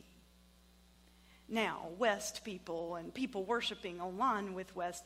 Now, 1.51 1.89
West 1.99 2.45
people 2.45 2.95
and 2.95 3.13
people 3.13 3.43
worshiping 3.43 3.99
online 3.99 4.53
with 4.53 4.73
West, 4.73 5.03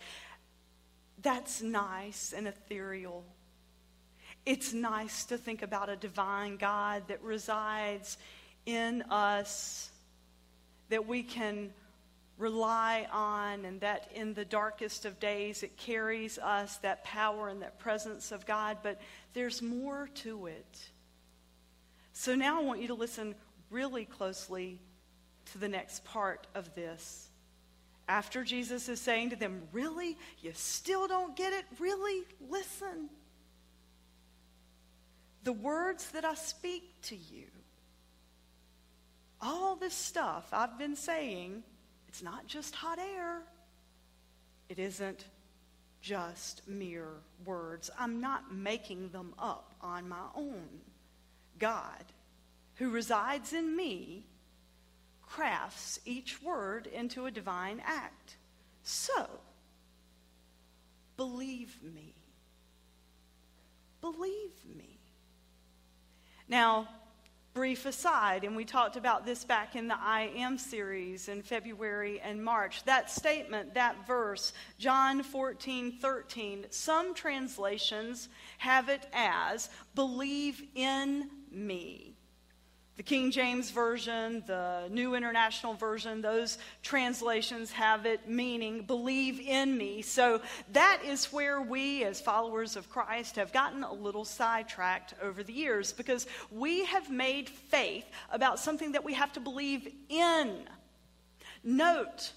that's 1.23 1.63
nice 1.63 2.33
and 2.37 2.47
ethereal. 2.47 3.25
It's 4.45 4.71
nice 4.71 5.25
to 5.25 5.39
think 5.39 5.63
about 5.63 5.89
a 5.89 5.95
divine 5.95 6.57
God 6.57 7.07
that 7.07 7.23
resides 7.23 8.19
in 8.67 9.01
us 9.09 9.89
that 10.89 11.07
we 11.07 11.23
can 11.23 11.73
rely 12.37 13.07
on, 13.11 13.65
and 13.65 13.81
that 13.81 14.11
in 14.13 14.35
the 14.35 14.45
darkest 14.45 15.05
of 15.05 15.19
days 15.19 15.63
it 15.63 15.77
carries 15.77 16.37
us 16.37 16.77
that 16.77 17.03
power 17.03 17.47
and 17.47 17.63
that 17.63 17.79
presence 17.79 18.31
of 18.31 18.45
God. 18.45 18.77
But 18.83 19.01
there's 19.33 19.63
more 19.63 20.09
to 20.15 20.45
it. 20.45 20.79
So 22.13 22.35
now 22.35 22.59
I 22.61 22.63
want 22.63 22.81
you 22.81 22.89
to 22.89 22.93
listen 22.93 23.33
really 23.71 24.05
closely 24.05 24.79
to 25.51 25.57
the 25.57 25.67
next 25.67 26.03
part 26.05 26.47
of 26.55 26.73
this. 26.75 27.29
After 28.07 28.43
Jesus 28.43 28.87
is 28.89 28.99
saying 29.01 29.31
to 29.31 29.35
them, 29.35 29.63
Really? 29.71 30.17
You 30.39 30.51
still 30.53 31.07
don't 31.07 31.35
get 31.35 31.53
it? 31.53 31.65
Really? 31.79 32.23
Listen. 32.49 33.09
The 35.43 35.53
words 35.53 36.09
that 36.11 36.25
I 36.25 36.33
speak 36.35 36.83
to 37.03 37.15
you 37.15 37.45
all 39.45 39.75
this 39.75 39.93
stuff 39.93 40.47
I've 40.51 40.77
been 40.77 40.95
saying, 40.95 41.63
it's 42.07 42.23
not 42.23 42.47
just 42.47 42.75
hot 42.75 42.99
air. 42.99 43.41
It 44.69 44.79
isn't 44.79 45.25
just 46.01 46.67
mere 46.67 47.09
words. 47.45 47.89
I'm 47.99 48.19
not 48.21 48.53
making 48.53 49.09
them 49.09 49.33
up 49.37 49.75
on 49.81 50.09
my 50.09 50.25
own. 50.35 50.67
God, 51.59 52.03
who 52.75 52.89
resides 52.89 53.53
in 53.53 53.75
me, 53.75 54.25
crafts 55.35 55.99
each 56.05 56.41
word 56.41 56.87
into 56.87 57.25
a 57.25 57.31
divine 57.31 57.81
act. 57.83 58.37
So, 58.83 59.27
believe 61.17 61.77
me. 61.83 62.15
Believe 63.99 64.53
me. 64.77 64.97
Now, 66.47 66.87
brief 67.53 67.85
aside, 67.85 68.45
and 68.45 68.55
we 68.55 68.63
talked 68.63 68.95
about 68.95 69.25
this 69.25 69.43
back 69.43 69.75
in 69.75 69.89
the 69.89 69.97
I 69.99 70.31
Am 70.37 70.57
series 70.57 71.27
in 71.27 71.41
February 71.41 72.21
and 72.21 72.41
March. 72.41 72.85
That 72.85 73.11
statement, 73.11 73.73
that 73.73 74.07
verse, 74.07 74.53
John 74.77 75.21
14, 75.21 75.97
13, 75.99 76.67
some 76.69 77.13
translations 77.13 78.29
have 78.59 78.87
it 78.87 79.05
as, 79.11 79.69
believe 79.95 80.63
in 80.75 81.29
me. 81.51 82.14
The 82.97 83.03
King 83.03 83.29
James 83.29 83.71
Version, 83.71 84.41
the 84.47 84.87
New 84.89 85.15
International 85.15 85.73
Version, 85.73 86.21
those 86.21 86.57
translations 86.81 87.73
have 87.73 88.05
it 88.05 88.29
meaning, 88.29 88.83
believe 88.83 89.37
in 89.41 89.77
me. 89.77 90.01
So 90.01 90.39
that 90.71 91.01
is 91.05 91.25
where 91.25 91.61
we, 91.61 92.05
as 92.05 92.21
followers 92.21 92.77
of 92.77 92.89
Christ, 92.89 93.35
have 93.35 93.51
gotten 93.51 93.83
a 93.83 93.91
little 93.91 94.23
sidetracked 94.23 95.13
over 95.21 95.43
the 95.43 95.51
years 95.51 95.91
because 95.91 96.25
we 96.49 96.85
have 96.85 97.11
made 97.11 97.49
faith 97.49 98.05
about 98.31 98.59
something 98.59 98.93
that 98.93 99.03
we 99.03 99.13
have 99.13 99.33
to 99.33 99.41
believe 99.41 99.91
in. 100.07 100.55
Note 101.65 102.31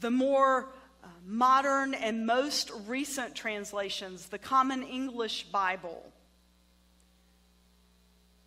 the 0.00 0.10
more 0.10 0.70
uh, 1.04 1.06
modern 1.24 1.94
and 1.94 2.26
most 2.26 2.72
recent 2.88 3.36
translations, 3.36 4.26
the 4.26 4.38
Common 4.38 4.82
English 4.82 5.44
Bible 5.44 6.11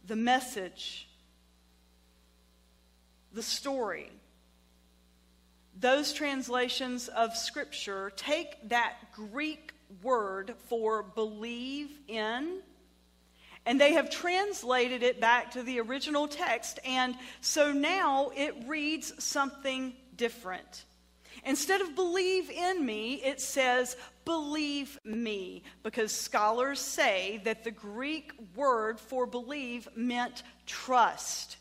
the 0.08 0.16
message, 0.16 1.08
the 3.34 3.44
story. 3.44 4.12
Those 5.78 6.14
translations 6.14 7.08
of 7.10 7.36
Scripture 7.36 8.12
take 8.16 8.70
that 8.70 8.96
Greek 9.14 9.74
word 10.02 10.54
for 10.68 11.04
believe 11.04 11.90
in, 12.08 12.62
and 13.66 13.82
they 13.82 13.94
have 13.94 14.10
translated 14.10 15.04
it 15.04 15.20
back 15.20 15.52
to 15.52 15.64
the 15.64 15.80
original 15.80 16.28
text, 16.28 16.80
and 16.86 17.16
so 17.42 17.72
now 17.74 18.32
it 18.36 18.54
reads 18.68 19.24
something 19.24 19.94
different. 20.16 20.86
Instead 21.44 21.82
of 21.82 21.96
believe 21.96 22.50
in 22.50 22.86
me, 22.86 23.16
it 23.16 23.42
says 23.42 23.98
believe 24.24 25.00
me, 25.04 25.64
because 25.84 26.12
scholars 26.12 26.80
say 26.80 27.42
that 27.44 27.64
the 27.64 27.72
Greek 27.72 28.32
word 28.56 29.00
for 29.00 29.26
believe 29.28 29.88
meant 29.96 30.44
trust. 30.66 31.58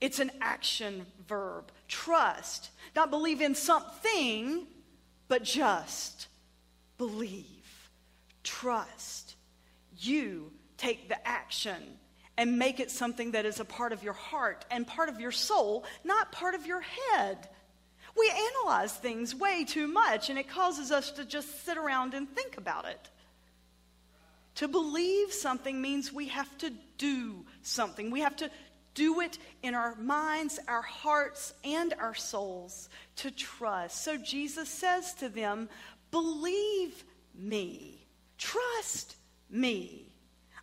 It's 0.00 0.18
an 0.18 0.30
action 0.40 1.06
verb. 1.28 1.70
Trust. 1.88 2.70
Not 2.94 3.10
believe 3.10 3.40
in 3.40 3.54
something, 3.54 4.66
but 5.28 5.42
just 5.42 6.28
believe, 6.98 7.90
trust. 8.42 9.36
You 9.98 10.50
take 10.76 11.08
the 11.08 11.26
action 11.26 11.98
and 12.38 12.58
make 12.58 12.80
it 12.80 12.90
something 12.90 13.30
that 13.30 13.46
is 13.46 13.60
a 13.60 13.64
part 13.64 13.92
of 13.92 14.02
your 14.02 14.12
heart 14.12 14.64
and 14.70 14.86
part 14.86 15.08
of 15.08 15.20
your 15.20 15.32
soul, 15.32 15.84
not 16.04 16.32
part 16.32 16.54
of 16.54 16.66
your 16.66 16.82
head. 16.82 17.48
We 18.16 18.30
analyze 18.30 18.92
things 18.92 19.34
way 19.34 19.64
too 19.64 19.86
much, 19.86 20.30
and 20.30 20.38
it 20.38 20.48
causes 20.48 20.90
us 20.90 21.10
to 21.12 21.24
just 21.24 21.64
sit 21.64 21.76
around 21.76 22.14
and 22.14 22.28
think 22.28 22.56
about 22.56 22.86
it. 22.86 23.10
To 24.56 24.68
believe 24.68 25.32
something 25.32 25.82
means 25.82 26.12
we 26.12 26.28
have 26.28 26.56
to 26.58 26.72
do 26.96 27.44
something. 27.62 28.10
We 28.10 28.20
have 28.20 28.36
to 28.36 28.50
do 28.94 29.20
it 29.20 29.38
in 29.62 29.74
our 29.74 29.94
minds, 29.96 30.58
our 30.66 30.82
hearts, 30.82 31.52
and 31.62 31.92
our 32.00 32.14
souls 32.14 32.88
to 33.16 33.30
trust. 33.30 34.02
So 34.02 34.16
Jesus 34.16 34.68
says 34.68 35.12
to 35.14 35.28
them, 35.28 35.68
Believe 36.10 37.04
me, 37.34 38.06
trust 38.38 39.16
me. 39.50 40.05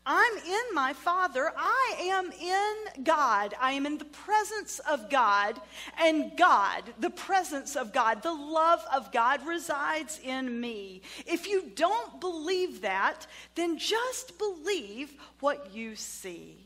I'm 0.05 0.37
in 0.37 0.75
my 0.75 0.93
Father. 0.93 1.51
I 1.55 1.95
am 2.01 2.31
in 2.31 3.03
God. 3.03 3.53
I 3.59 3.71
am 3.73 3.85
in 3.85 3.97
the 3.97 4.05
presence 4.05 4.79
of 4.79 5.09
God. 5.09 5.59
And 5.99 6.35
God, 6.37 6.83
the 6.99 7.09
presence 7.09 7.75
of 7.75 7.93
God, 7.93 8.21
the 8.21 8.33
love 8.33 8.83
of 8.93 9.11
God 9.11 9.45
resides 9.45 10.19
in 10.23 10.59
me. 10.59 11.01
If 11.25 11.47
you 11.47 11.71
don't 11.75 12.19
believe 12.19 12.81
that, 12.81 13.27
then 13.55 13.77
just 13.77 14.37
believe 14.37 15.13
what 15.39 15.73
you 15.73 15.95
see. 15.95 16.62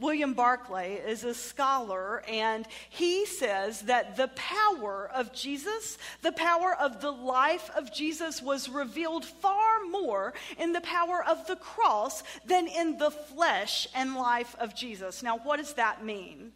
William 0.00 0.32
Barclay 0.32 0.94
is 0.94 1.24
a 1.24 1.34
scholar, 1.34 2.22
and 2.26 2.66
he 2.88 3.26
says 3.26 3.82
that 3.82 4.16
the 4.16 4.28
power 4.28 5.10
of 5.14 5.32
Jesus, 5.34 5.98
the 6.22 6.32
power 6.32 6.74
of 6.74 7.02
the 7.02 7.10
life 7.10 7.70
of 7.76 7.92
Jesus, 7.92 8.40
was 8.40 8.70
revealed 8.70 9.26
far 9.26 9.84
more 9.90 10.32
in 10.58 10.72
the 10.72 10.80
power 10.80 11.22
of 11.22 11.46
the 11.46 11.56
cross 11.56 12.22
than 12.46 12.66
in 12.66 12.96
the 12.96 13.10
flesh 13.10 13.86
and 13.94 14.14
life 14.14 14.56
of 14.58 14.74
Jesus. 14.74 15.22
Now, 15.22 15.36
what 15.38 15.58
does 15.58 15.74
that 15.74 16.02
mean? 16.02 16.52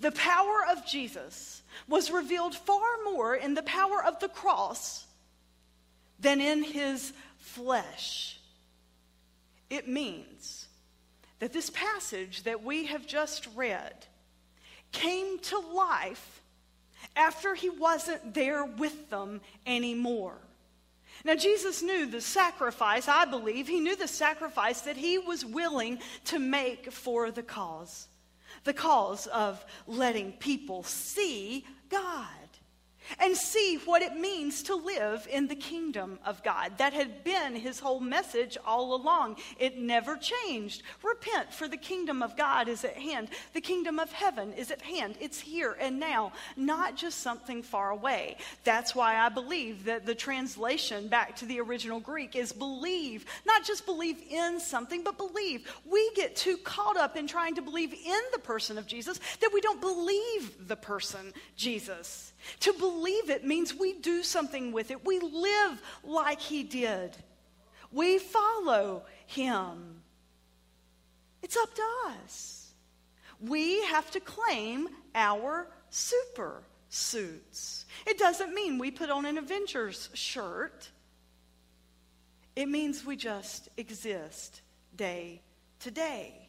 The 0.00 0.12
power 0.12 0.66
of 0.68 0.84
Jesus 0.84 1.62
was 1.86 2.10
revealed 2.10 2.56
far 2.56 3.04
more 3.04 3.36
in 3.36 3.54
the 3.54 3.62
power 3.62 4.04
of 4.04 4.18
the 4.18 4.28
cross 4.28 5.06
than 6.18 6.40
in 6.40 6.64
his 6.64 7.12
flesh. 7.38 8.40
It 9.70 9.86
means 9.86 10.61
that 11.42 11.52
this 11.52 11.70
passage 11.70 12.44
that 12.44 12.62
we 12.62 12.86
have 12.86 13.04
just 13.04 13.48
read 13.56 14.06
came 14.92 15.40
to 15.40 15.58
life 15.58 16.40
after 17.16 17.56
he 17.56 17.68
wasn't 17.68 18.32
there 18.32 18.64
with 18.64 19.10
them 19.10 19.40
anymore. 19.66 20.38
Now, 21.24 21.34
Jesus 21.34 21.82
knew 21.82 22.06
the 22.06 22.20
sacrifice, 22.20 23.08
I 23.08 23.24
believe, 23.24 23.66
he 23.66 23.80
knew 23.80 23.96
the 23.96 24.06
sacrifice 24.06 24.82
that 24.82 24.96
he 24.96 25.18
was 25.18 25.44
willing 25.44 25.98
to 26.26 26.38
make 26.38 26.92
for 26.92 27.32
the 27.32 27.42
cause 27.42 28.06
the 28.62 28.72
cause 28.72 29.26
of 29.26 29.64
letting 29.88 30.30
people 30.30 30.84
see 30.84 31.66
God 31.88 32.28
and 33.18 33.36
see 33.36 33.78
what 33.84 34.02
it 34.02 34.16
means 34.16 34.62
to 34.64 34.74
live 34.74 35.26
in 35.30 35.48
the 35.48 35.56
kingdom 35.56 36.18
of 36.24 36.42
God. 36.42 36.78
That 36.78 36.92
had 36.92 37.24
been 37.24 37.54
his 37.54 37.78
whole 37.78 38.00
message 38.00 38.56
all 38.64 38.94
along. 38.94 39.36
It 39.58 39.78
never 39.78 40.16
changed. 40.16 40.82
Repent, 41.02 41.52
for 41.52 41.68
the 41.68 41.76
kingdom 41.76 42.22
of 42.22 42.36
God 42.36 42.68
is 42.68 42.84
at 42.84 42.96
hand. 42.96 43.28
The 43.52 43.60
kingdom 43.60 43.98
of 43.98 44.12
heaven 44.12 44.52
is 44.52 44.70
at 44.70 44.82
hand. 44.82 45.16
It's 45.20 45.40
here 45.40 45.76
and 45.80 45.98
now, 45.98 46.32
not 46.56 46.96
just 46.96 47.20
something 47.20 47.62
far 47.62 47.90
away. 47.90 48.36
That's 48.64 48.94
why 48.94 49.16
I 49.16 49.28
believe 49.28 49.84
that 49.84 50.06
the 50.06 50.14
translation 50.14 51.08
back 51.08 51.36
to 51.36 51.46
the 51.46 51.60
original 51.60 52.00
Greek 52.00 52.36
is 52.36 52.52
believe, 52.52 53.24
not 53.46 53.64
just 53.64 53.86
believe 53.86 54.22
in 54.30 54.60
something, 54.60 55.02
but 55.02 55.18
believe. 55.18 55.70
We 55.84 56.10
get 56.14 56.36
too 56.36 56.56
caught 56.58 56.96
up 56.96 57.16
in 57.16 57.26
trying 57.26 57.54
to 57.56 57.62
believe 57.62 57.92
in 57.92 58.20
the 58.32 58.38
person 58.38 58.78
of 58.78 58.86
Jesus 58.86 59.18
that 59.40 59.50
we 59.52 59.60
don't 59.60 59.80
believe 59.80 60.68
the 60.68 60.76
person 60.76 61.32
Jesus. 61.56 62.32
To 62.60 62.72
believe 62.72 62.91
it 63.30 63.44
means 63.44 63.74
we 63.74 63.94
do 63.94 64.22
something 64.22 64.72
with 64.72 64.90
it. 64.90 65.04
We 65.04 65.20
live 65.20 65.82
like 66.04 66.40
he 66.40 66.62
did. 66.62 67.16
We 67.90 68.18
follow 68.18 69.04
him. 69.26 70.02
It's 71.42 71.56
up 71.56 71.74
to 71.74 71.82
us. 72.06 72.72
We 73.40 73.82
have 73.86 74.10
to 74.12 74.20
claim 74.20 74.88
our 75.14 75.66
super 75.90 76.62
suits. 76.88 77.86
It 78.06 78.18
doesn't 78.18 78.54
mean 78.54 78.78
we 78.78 78.90
put 78.90 79.10
on 79.10 79.26
an 79.26 79.38
Avengers 79.38 80.08
shirt. 80.14 80.88
It 82.54 82.68
means 82.68 83.04
we 83.04 83.16
just 83.16 83.68
exist 83.76 84.60
day 84.94 85.42
to 85.80 85.90
day. 85.90 86.41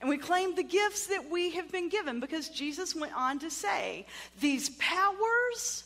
And 0.00 0.08
we 0.08 0.18
claim 0.18 0.54
the 0.54 0.62
gifts 0.62 1.06
that 1.08 1.30
we 1.30 1.50
have 1.52 1.70
been 1.72 1.88
given 1.88 2.20
because 2.20 2.48
Jesus 2.48 2.94
went 2.94 3.14
on 3.14 3.38
to 3.40 3.50
say, 3.50 4.06
These 4.40 4.70
powers 4.70 5.84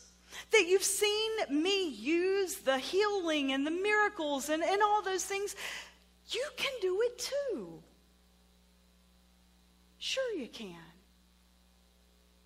that 0.51 0.67
you've 0.67 0.83
seen 0.83 1.31
me 1.49 1.89
use, 1.89 2.57
the 2.57 2.77
healing 2.77 3.51
and 3.51 3.65
the 3.65 3.71
miracles 3.71 4.49
and, 4.49 4.63
and 4.63 4.81
all 4.81 5.01
those 5.01 5.23
things, 5.23 5.55
you 6.29 6.45
can 6.57 6.71
do 6.81 7.01
it 7.03 7.17
too. 7.17 7.81
Sure, 9.97 10.37
you 10.37 10.47
can. 10.47 10.75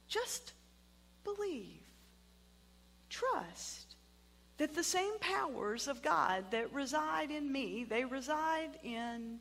Just 0.08 0.54
believe, 1.24 1.82
trust 3.10 3.96
that 4.58 4.76
the 4.76 4.84
same 4.84 5.18
powers 5.20 5.88
of 5.88 6.02
God 6.02 6.46
that 6.52 6.72
reside 6.74 7.32
in 7.32 7.52
me, 7.52 7.86
they 7.86 8.06
reside 8.06 8.78
in 8.84 9.40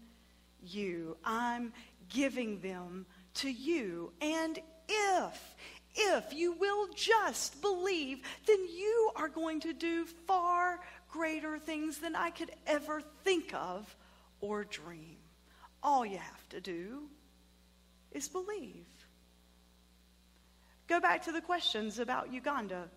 you. 0.62 1.16
I'm 1.24 1.72
giving 2.08 2.60
them 2.60 3.06
to 3.34 3.50
you. 3.50 4.12
And 4.20 4.58
if, 4.88 5.56
if 5.94 6.32
you 6.32 6.52
will 6.52 6.88
just 6.94 7.60
believe, 7.60 8.20
then 8.46 8.58
you 8.68 9.10
are 9.16 9.28
going 9.28 9.60
to 9.60 9.72
do 9.72 10.04
far 10.26 10.80
greater 11.10 11.58
things 11.58 11.98
than 11.98 12.14
I 12.14 12.30
could 12.30 12.50
ever 12.66 13.02
think 13.24 13.54
of 13.54 13.94
or 14.40 14.64
dream. 14.64 15.16
All 15.82 16.04
you 16.04 16.18
have 16.18 16.48
to 16.50 16.60
do 16.60 17.02
is 18.12 18.28
believe. 18.28 18.86
Go 20.86 21.00
back 21.00 21.24
to 21.24 21.32
the 21.32 21.40
questions 21.40 21.98
about 21.98 22.32
Uganda. 22.32 22.88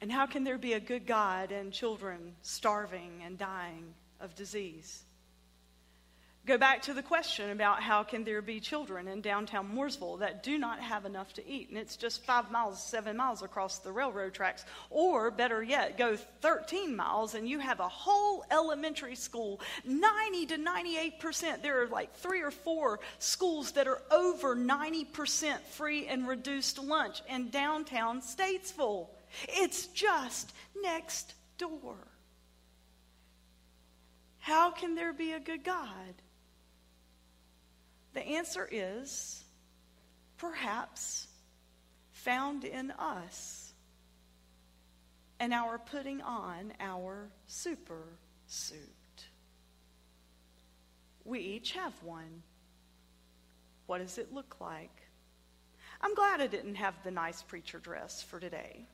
And 0.00 0.12
how 0.12 0.26
can 0.26 0.44
there 0.44 0.58
be 0.58 0.74
a 0.74 0.80
good 0.80 1.06
God 1.06 1.52
and 1.52 1.72
children 1.72 2.34
starving 2.42 3.22
and 3.24 3.38
dying 3.38 3.94
of 4.20 4.34
disease? 4.34 5.05
Go 6.46 6.56
back 6.56 6.82
to 6.82 6.94
the 6.94 7.02
question 7.02 7.50
about 7.50 7.82
how 7.82 8.04
can 8.04 8.22
there 8.22 8.40
be 8.40 8.60
children 8.60 9.08
in 9.08 9.20
downtown 9.20 9.68
Mooresville 9.74 10.20
that 10.20 10.44
do 10.44 10.58
not 10.58 10.78
have 10.78 11.04
enough 11.04 11.32
to 11.32 11.48
eat, 11.48 11.70
and 11.70 11.76
it's 11.76 11.96
just 11.96 12.24
five 12.24 12.52
miles, 12.52 12.80
seven 12.80 13.16
miles 13.16 13.42
across 13.42 13.80
the 13.80 13.90
railroad 13.90 14.32
tracks. 14.32 14.64
Or 14.88 15.32
better 15.32 15.60
yet, 15.60 15.98
go 15.98 16.14
13 16.14 16.94
miles 16.94 17.34
and 17.34 17.48
you 17.48 17.58
have 17.58 17.80
a 17.80 17.88
whole 17.88 18.44
elementary 18.48 19.16
school, 19.16 19.60
90 19.84 20.46
to 20.46 20.58
98 20.58 21.18
percent. 21.18 21.62
There 21.64 21.82
are 21.82 21.88
like 21.88 22.14
three 22.14 22.42
or 22.42 22.52
four 22.52 23.00
schools 23.18 23.72
that 23.72 23.88
are 23.88 24.00
over 24.12 24.54
90 24.54 25.04
percent 25.06 25.66
free 25.66 26.06
and 26.06 26.28
reduced 26.28 26.78
lunch 26.78 27.22
in 27.28 27.50
downtown 27.50 28.20
Statesville. 28.20 29.08
It's 29.48 29.88
just 29.88 30.52
next 30.80 31.34
door. 31.58 31.96
How 34.38 34.70
can 34.70 34.94
there 34.94 35.12
be 35.12 35.32
a 35.32 35.40
good 35.40 35.64
God? 35.64 36.14
The 38.16 38.26
answer 38.26 38.66
is 38.72 39.44
perhaps 40.38 41.26
found 42.12 42.64
in 42.64 42.90
us 42.92 43.74
and 45.38 45.52
our 45.52 45.76
putting 45.76 46.22
on 46.22 46.72
our 46.80 47.28
super 47.46 48.04
suit. 48.46 48.78
We 51.26 51.40
each 51.40 51.72
have 51.72 51.92
one. 52.02 52.42
What 53.84 53.98
does 53.98 54.16
it 54.16 54.32
look 54.32 54.56
like? 54.62 55.02
I'm 56.00 56.14
glad 56.14 56.40
I 56.40 56.46
didn't 56.46 56.76
have 56.76 56.94
the 57.04 57.10
nice 57.10 57.42
preacher 57.42 57.78
dress 57.78 58.22
for 58.22 58.40
today. 58.40 58.86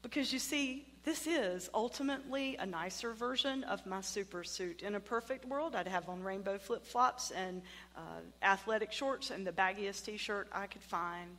Because 0.00 0.32
you 0.32 0.38
see, 0.38 0.86
this 1.04 1.26
is 1.26 1.68
ultimately 1.74 2.56
a 2.56 2.64
nicer 2.64 3.12
version 3.12 3.62
of 3.64 3.84
my 3.84 4.00
super 4.00 4.42
suit. 4.42 4.82
In 4.82 4.94
a 4.94 5.00
perfect 5.00 5.44
world, 5.44 5.76
I'd 5.76 5.86
have 5.86 6.08
on 6.08 6.22
rainbow 6.22 6.56
flip 6.56 6.86
flops 6.86 7.30
and 7.30 7.60
uh, 7.94 8.00
athletic 8.42 8.90
shorts 8.90 9.30
and 9.30 9.46
the 9.46 9.52
baggiest 9.52 10.06
t 10.06 10.16
shirt 10.16 10.48
I 10.50 10.66
could 10.66 10.82
find. 10.82 11.36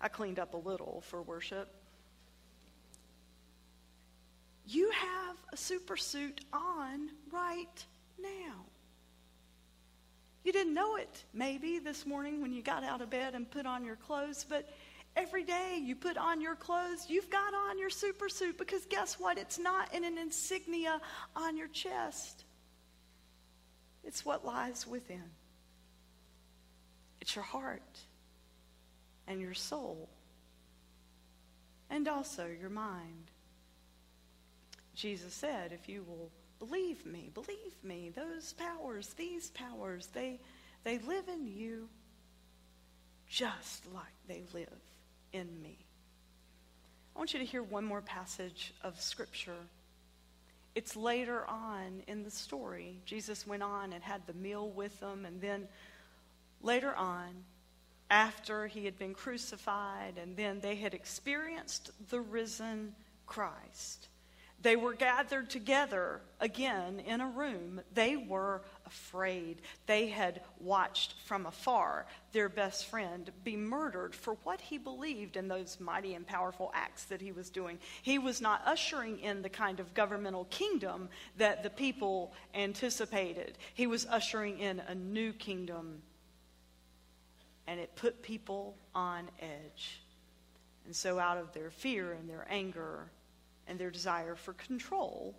I 0.00 0.08
cleaned 0.08 0.38
up 0.38 0.54
a 0.54 0.56
little 0.56 1.02
for 1.06 1.20
worship. 1.20 1.68
You 4.66 4.90
have 4.90 5.36
a 5.52 5.56
super 5.56 5.96
suit 5.96 6.40
on 6.52 7.10
right 7.30 7.84
now. 8.18 8.64
You 10.44 10.52
didn't 10.52 10.72
know 10.72 10.96
it 10.96 11.24
maybe 11.34 11.78
this 11.78 12.06
morning 12.06 12.40
when 12.40 12.54
you 12.54 12.62
got 12.62 12.84
out 12.84 13.02
of 13.02 13.10
bed 13.10 13.34
and 13.34 13.50
put 13.50 13.66
on 13.66 13.84
your 13.84 13.96
clothes, 13.96 14.46
but 14.48 14.66
Every 15.16 15.42
day 15.42 15.80
you 15.82 15.96
put 15.96 16.16
on 16.16 16.40
your 16.40 16.54
clothes, 16.54 17.06
you've 17.08 17.30
got 17.30 17.52
on 17.52 17.78
your 17.78 17.90
super 17.90 18.28
suit 18.28 18.56
because 18.56 18.86
guess 18.86 19.14
what? 19.18 19.36
It's 19.36 19.58
not 19.58 19.92
in 19.92 20.04
an 20.04 20.16
insignia 20.16 21.00
on 21.34 21.56
your 21.56 21.68
chest, 21.68 22.44
it's 24.04 24.24
what 24.24 24.44
lies 24.44 24.86
within. 24.86 25.30
It's 27.20 27.34
your 27.34 27.44
heart 27.44 27.98
and 29.26 29.40
your 29.40 29.54
soul, 29.54 30.08
and 31.90 32.08
also 32.08 32.46
your 32.46 32.70
mind. 32.70 33.30
Jesus 34.94 35.34
said, 35.34 35.72
If 35.72 35.88
you 35.88 36.04
will 36.04 36.30
believe 36.58 37.04
me, 37.06 37.30
believe 37.34 37.74
me, 37.82 38.10
those 38.10 38.52
powers, 38.54 39.14
these 39.14 39.50
powers, 39.50 40.08
they, 40.14 40.40
they 40.84 40.98
live 40.98 41.28
in 41.28 41.46
you 41.46 41.88
just 43.28 43.84
like 43.92 44.04
they 44.26 44.42
live 44.54 44.80
in 45.32 45.62
me. 45.62 45.76
I 47.14 47.18
want 47.18 47.32
you 47.32 47.40
to 47.40 47.44
hear 47.44 47.62
one 47.62 47.84
more 47.84 48.00
passage 48.00 48.72
of 48.82 49.00
Scripture. 49.00 49.66
It's 50.74 50.94
later 50.94 51.44
on 51.48 52.02
in 52.06 52.22
the 52.22 52.30
story. 52.30 53.00
Jesus 53.04 53.46
went 53.46 53.62
on 53.62 53.92
and 53.92 54.02
had 54.02 54.26
the 54.26 54.34
meal 54.34 54.70
with 54.70 55.00
them, 55.00 55.24
and 55.26 55.40
then 55.40 55.66
later 56.62 56.94
on, 56.94 57.44
after 58.10 58.66
he 58.66 58.84
had 58.84 58.98
been 58.98 59.14
crucified, 59.14 60.14
and 60.20 60.36
then 60.36 60.60
they 60.60 60.76
had 60.76 60.94
experienced 60.94 61.90
the 62.10 62.20
risen 62.20 62.94
Christ. 63.26 64.08
They 64.60 64.74
were 64.74 64.94
gathered 64.94 65.50
together 65.50 66.20
again 66.40 66.98
in 67.00 67.20
a 67.20 67.28
room. 67.28 67.80
They 67.94 68.16
were 68.16 68.62
afraid. 68.86 69.62
They 69.86 70.08
had 70.08 70.40
watched 70.58 71.14
from 71.26 71.46
afar 71.46 72.06
their 72.32 72.48
best 72.48 72.86
friend 72.86 73.30
be 73.44 73.56
murdered 73.56 74.16
for 74.16 74.34
what 74.42 74.60
he 74.60 74.76
believed 74.76 75.36
in 75.36 75.46
those 75.46 75.78
mighty 75.78 76.14
and 76.14 76.26
powerful 76.26 76.72
acts 76.74 77.04
that 77.04 77.20
he 77.20 77.30
was 77.30 77.50
doing. 77.50 77.78
He 78.02 78.18
was 78.18 78.40
not 78.40 78.62
ushering 78.66 79.20
in 79.20 79.42
the 79.42 79.48
kind 79.48 79.78
of 79.78 79.94
governmental 79.94 80.46
kingdom 80.46 81.08
that 81.36 81.62
the 81.62 81.70
people 81.70 82.32
anticipated, 82.52 83.58
he 83.74 83.86
was 83.86 84.06
ushering 84.06 84.58
in 84.58 84.80
a 84.80 84.94
new 84.94 85.32
kingdom. 85.32 86.02
And 87.68 87.78
it 87.78 87.94
put 87.94 88.22
people 88.22 88.76
on 88.92 89.28
edge. 89.40 90.00
And 90.84 90.96
so, 90.96 91.18
out 91.18 91.36
of 91.36 91.52
their 91.52 91.70
fear 91.70 92.12
and 92.12 92.28
their 92.28 92.46
anger, 92.48 93.10
and 93.68 93.78
their 93.78 93.90
desire 93.90 94.34
for 94.34 94.54
control, 94.54 95.36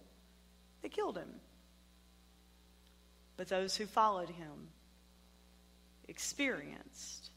they 0.82 0.90
killed 0.90 1.18
him. 1.18 1.42
But 3.36 3.50
those 3.50 3.76
who 3.76 3.86
followed 3.86 4.30
him 4.30 4.70
experienced 6.08 7.32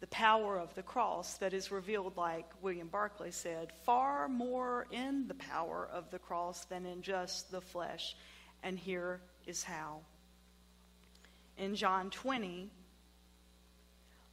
the 0.00 0.06
power 0.08 0.58
of 0.58 0.74
the 0.74 0.82
cross 0.82 1.38
that 1.38 1.54
is 1.54 1.70
revealed, 1.70 2.16
like 2.16 2.44
William 2.60 2.88
Barclay 2.88 3.30
said, 3.30 3.72
far 3.84 4.28
more 4.28 4.86
in 4.90 5.26
the 5.28 5.34
power 5.34 5.88
of 5.90 6.10
the 6.10 6.18
cross 6.18 6.66
than 6.66 6.84
in 6.84 7.02
just 7.02 7.50
the 7.50 7.60
flesh. 7.60 8.14
And 8.62 8.78
here 8.78 9.20
is 9.46 9.62
how. 9.62 10.00
In 11.56 11.74
John 11.74 12.10
20, 12.10 12.70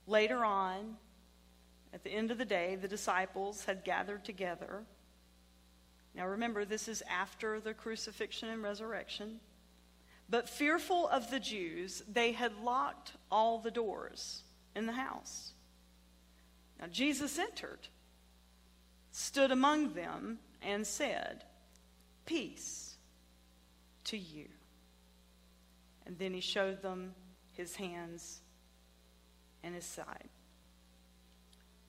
later 0.08 0.44
on, 0.44 0.98
at 1.94 2.04
the 2.04 2.10
end 2.10 2.32
of 2.32 2.38
the 2.38 2.46
day, 2.46 2.76
the 2.76 2.88
disciples 2.88 3.64
had 3.66 3.84
gathered 3.84 4.26
together 4.26 4.84
now 6.14 6.28
remember, 6.28 6.66
this 6.66 6.88
is 6.88 7.04
after 7.10 7.60
the 7.60 7.74
crucifixion 7.74 8.50
and 8.50 8.62
resurrection. 8.62 9.40
But 10.30 10.50
fearful 10.50 11.08
of 11.08 11.30
the 11.30 11.40
Jews, 11.40 12.04
they 12.12 12.32
had 12.32 12.64
locked 12.64 13.14
all 13.30 13.60
the 13.60 13.72
doors 13.72 14.44
in 14.76 14.86
the 14.86 14.94
house. 14.94 15.52
Now 16.80 16.88
Jesus 16.88 17.38
entered, 17.38 17.88
stood 19.12 19.52
among 19.52 19.94
them, 19.94 20.40
and 20.62 20.86
said, 20.86 21.44
Peace 22.26 22.96
to 24.06 24.18
you. 24.18 24.48
And 26.06 26.18
then 26.18 26.34
he 26.34 26.42
showed 26.42 26.82
them 26.82 27.14
his 27.54 27.76
hands 27.76 28.42
and 29.64 29.76
his 29.76 29.86
side. 29.86 30.30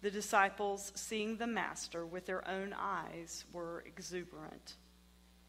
The 0.02 0.10
disciples, 0.10 0.90
seeing 0.96 1.36
the 1.36 1.46
Master 1.46 2.04
with 2.04 2.26
their 2.26 2.46
own 2.48 2.74
eyes, 2.76 3.44
were 3.52 3.84
exuberant. 3.86 4.74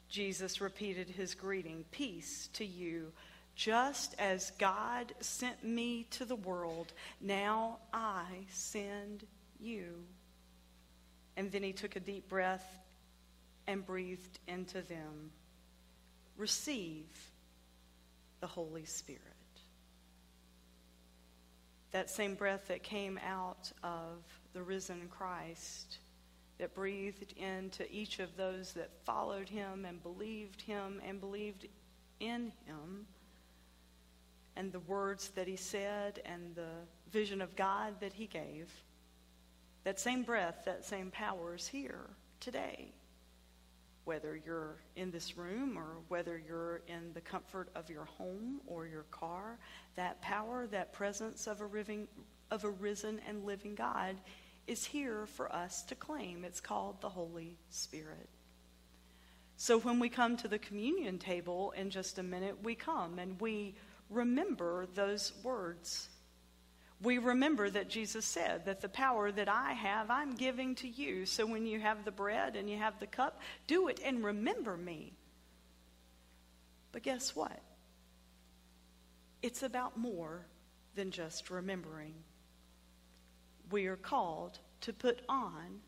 Jesus 0.10 0.62
repeated 0.62 1.10
his 1.10 1.34
greeting 1.34 1.86
Peace 1.90 2.50
to 2.54 2.64
you. 2.64 3.12
Just 3.56 4.14
as 4.20 4.52
God 4.60 5.12
sent 5.22 5.64
me 5.64 6.06
to 6.12 6.26
the 6.26 6.36
world, 6.36 6.94
now 7.20 7.80
I 7.92 8.26
send 8.52 9.26
you. 9.60 10.04
And 11.36 11.52
then 11.52 11.64
he 11.64 11.74
took 11.74 11.96
a 11.96 12.00
deep 12.00 12.30
breath 12.30 12.78
and 13.66 13.84
breathed 13.84 14.38
into 14.48 14.84
them. 14.84 15.32
Receive 16.38 17.06
the 18.40 18.48
Holy 18.48 18.86
Spirit. 18.86 19.22
That 21.92 22.12
same 22.12 22.36
breath 22.36 22.68
that 22.68 22.84
came 22.84 23.20
out 23.26 23.72
of 23.84 24.24
the 24.54 24.64
risen 24.64 25.08
Christ 25.10 25.98
that 26.60 26.76
breathed 26.76 27.34
into 27.34 27.92
each 27.92 28.20
of 28.20 28.38
those 28.38 28.74
that 28.74 28.92
followed 29.04 29.50
him 29.50 29.86
and 29.86 30.02
believed 30.02 30.62
him 30.62 31.02
and 31.06 31.20
believed 31.20 31.68
in 32.20 32.52
him, 32.66 33.06
and 34.56 34.72
the 34.72 34.80
words 34.82 35.30
that 35.30 35.48
he 35.48 35.56
said 35.56 36.22
and 36.26 36.56
the 36.56 36.70
vision 37.12 37.42
of 37.42 37.56
God 37.56 37.96
that 38.00 38.14
he 38.14 38.28
gave. 38.28 38.72
That 39.84 40.00
same 40.00 40.24
breath, 40.24 40.62
that 40.66 40.86
same 40.86 41.12
power 41.12 41.56
is 41.56 41.68
here 41.68 42.10
today. 42.40 42.94
Whether 44.06 44.40
you're 44.46 44.78
in 44.96 45.12
this 45.12 45.38
room 45.38 45.78
or 45.78 45.98
whether 46.08 46.38
you're 46.38 46.82
in 46.88 47.14
the 47.14 47.22
comfort 47.22 47.70
of 47.74 47.90
your 47.90 48.06
home 48.06 48.62
or 48.68 48.86
your 48.86 49.06
car, 49.12 49.58
that 49.96 50.22
power, 50.22 50.68
that 50.68 50.94
presence 50.94 51.48
of 51.48 51.62
a, 51.62 51.66
living, 51.66 52.08
of 52.52 52.64
a 52.64 52.70
risen 52.70 53.20
and 53.28 53.46
living 53.46 53.76
God 53.76 54.16
is 54.68 54.86
here 54.86 55.26
for 55.26 55.54
us 55.54 55.84
to 55.84 55.96
claim. 55.96 56.46
It's 56.46 56.62
called 56.62 57.02
the 57.02 57.10
Holy 57.10 57.58
Spirit. 57.70 58.30
So 59.56 59.80
when 59.80 60.00
we 60.00 60.10
come 60.10 60.38
to 60.38 60.48
the 60.48 60.60
communion 60.60 61.20
table 61.20 61.72
in 61.72 61.90
just 61.90 62.20
a 62.20 62.24
minute, 62.24 62.64
we 62.64 62.76
come 62.76 63.20
and 63.20 63.40
we 63.40 63.76
remember 64.10 64.88
those 64.94 65.34
words. 65.44 66.10
We 67.02 67.18
remember 67.18 67.70
that 67.70 67.90
Jesus 67.90 68.26
said 68.26 68.66
that 68.66 68.82
the 68.82 68.90
power 68.90 69.32
that 69.32 69.50
I 69.50 69.74
have, 69.74 70.10
I'm 70.10 70.36
giving 70.36 70.76
to 70.76 70.88
you. 70.88 71.26
So 71.26 71.46
when 71.46 71.66
you 71.66 71.80
have 71.80 72.06
the 72.06 72.12
bread 72.12 72.56
and 72.56 72.70
you 72.70 72.78
have 72.78 73.00
the 73.00 73.08
cup, 73.08 73.42
do 73.68 73.90
it 73.90 74.00
and 74.04 74.24
remember 74.24 74.78
me. 74.78 75.14
But 76.92 77.04
guess 77.04 77.36
what? 77.36 77.60
It's 79.42 79.64
about 79.64 79.98
more 79.98 80.46
than 80.96 81.12
just 81.12 81.50
remembering 81.50 82.14
we 83.74 83.88
are 83.88 83.98
called 83.98 84.60
to 84.82 84.94
put 84.94 85.24
on 85.28 85.80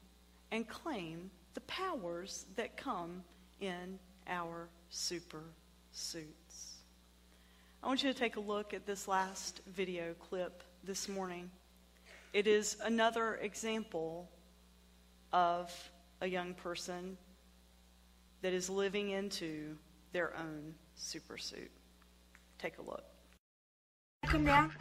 and 0.51 0.67
claim 0.67 1.29
the 1.53 1.61
powers 1.61 2.47
that 2.55 2.75
come 2.75 3.23
in 3.61 3.99
our 4.27 4.67
super 4.89 5.43
suits. 5.91 6.79
I 7.83 7.87
want 7.87 8.01
you 8.01 8.11
to 8.11 8.17
take 8.17 8.37
a 8.37 8.39
look 8.39 8.73
at 8.73 8.87
this 8.87 9.07
last 9.07 9.61
video 9.67 10.15
clip 10.15 10.63
this 10.83 11.07
morning. 11.07 11.51
It 12.33 12.47
is 12.47 12.75
another 12.83 13.35
example 13.35 14.31
of 15.31 15.71
a 16.21 16.27
young 16.27 16.55
person 16.55 17.15
that 18.41 18.51
is 18.51 18.67
living 18.67 19.11
into 19.11 19.77
their 20.11 20.35
own 20.35 20.73
super 20.95 21.37
suit. 21.37 21.69
Take 22.57 22.79
a 22.79 22.81
look. 22.81 23.14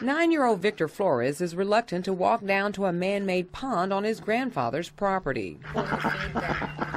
Nine 0.01 0.33
year 0.33 0.45
old 0.45 0.61
Victor 0.61 0.89
Flores 0.89 1.41
is 1.41 1.55
reluctant 1.55 2.05
to 2.07 2.13
walk 2.13 2.45
down 2.45 2.73
to 2.73 2.87
a 2.87 2.93
man 2.93 3.27
made 3.27 3.53
pond 3.53 3.93
on 3.93 4.05
his 4.05 4.21
grandfather's 4.21 4.91
property. 4.91 5.59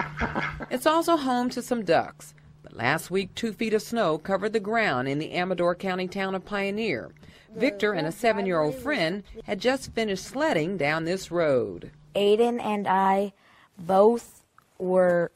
It's 0.69 0.85
also 0.85 1.15
home 1.15 1.49
to 1.51 1.61
some 1.61 1.83
ducks. 1.83 2.33
But 2.61 2.75
last 2.75 3.09
week, 3.09 3.33
two 3.35 3.53
feet 3.53 3.73
of 3.73 3.81
snow 3.81 4.17
covered 4.17 4.53
the 4.53 4.59
ground 4.59 5.07
in 5.07 5.17
the 5.17 5.33
Amador 5.33 5.75
County 5.75 6.07
town 6.07 6.35
of 6.35 6.45
Pioneer. 6.45 7.11
Victor 7.55 7.93
and 7.93 8.05
a 8.05 8.11
seven 8.11 8.45
year 8.45 8.59
old 8.59 8.75
friend 8.75 9.23
had 9.45 9.61
just 9.61 9.93
finished 9.93 10.25
sledding 10.25 10.77
down 10.77 11.05
this 11.05 11.31
road. 11.31 11.91
Aiden 12.15 12.61
and 12.61 12.87
I 12.87 13.33
both 13.77 14.43
were 14.77 15.31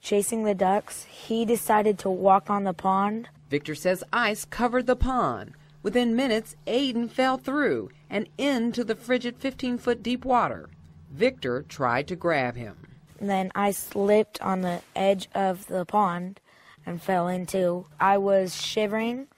chasing 0.00 0.44
the 0.44 0.54
ducks. 0.54 1.04
He 1.04 1.44
decided 1.44 1.98
to 2.00 2.10
walk 2.10 2.48
on 2.48 2.64
the 2.64 2.72
pond. 2.72 3.28
Victor 3.50 3.74
says 3.74 4.04
ice 4.12 4.44
covered 4.44 4.86
the 4.86 4.96
pond. 4.96 5.52
Within 5.82 6.14
minutes, 6.14 6.54
Aiden 6.66 7.10
fell 7.10 7.36
through 7.36 7.90
and 8.08 8.28
into 8.38 8.84
the 8.84 8.94
frigid 8.94 9.36
15 9.38 9.78
foot 9.78 10.02
deep 10.02 10.24
water. 10.24 10.68
Victor 11.10 11.62
tried 11.62 12.06
to 12.08 12.16
grab 12.16 12.56
him. 12.56 12.76
Then 13.20 13.50
I 13.54 13.72
slipped 13.72 14.40
on 14.40 14.62
the 14.62 14.80
edge 14.94 15.28
of 15.34 15.66
the 15.66 15.84
pond 15.84 16.40
and 16.86 17.02
fell 17.02 17.28
into. 17.28 17.86
I 18.00 18.18
was 18.18 18.54
shivering 18.54 19.28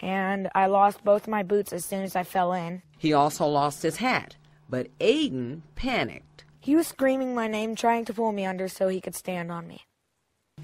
and 0.00 0.48
I 0.54 0.66
lost 0.66 1.04
both 1.04 1.26
my 1.26 1.42
boots 1.42 1.72
as 1.72 1.84
soon 1.84 2.02
as 2.02 2.14
I 2.14 2.22
fell 2.22 2.52
in. 2.52 2.82
He 2.98 3.12
also 3.12 3.46
lost 3.46 3.82
his 3.82 3.96
hat. 3.96 4.36
But 4.68 4.96
Aiden 4.98 5.62
panicked. 5.74 6.44
He 6.60 6.74
was 6.74 6.86
screaming 6.86 7.34
my 7.34 7.46
name, 7.46 7.74
trying 7.74 8.04
to 8.06 8.14
pull 8.14 8.32
me 8.32 8.46
under 8.46 8.68
so 8.68 8.88
he 8.88 9.00
could 9.00 9.14
stand 9.14 9.52
on 9.52 9.68
me. 9.68 9.82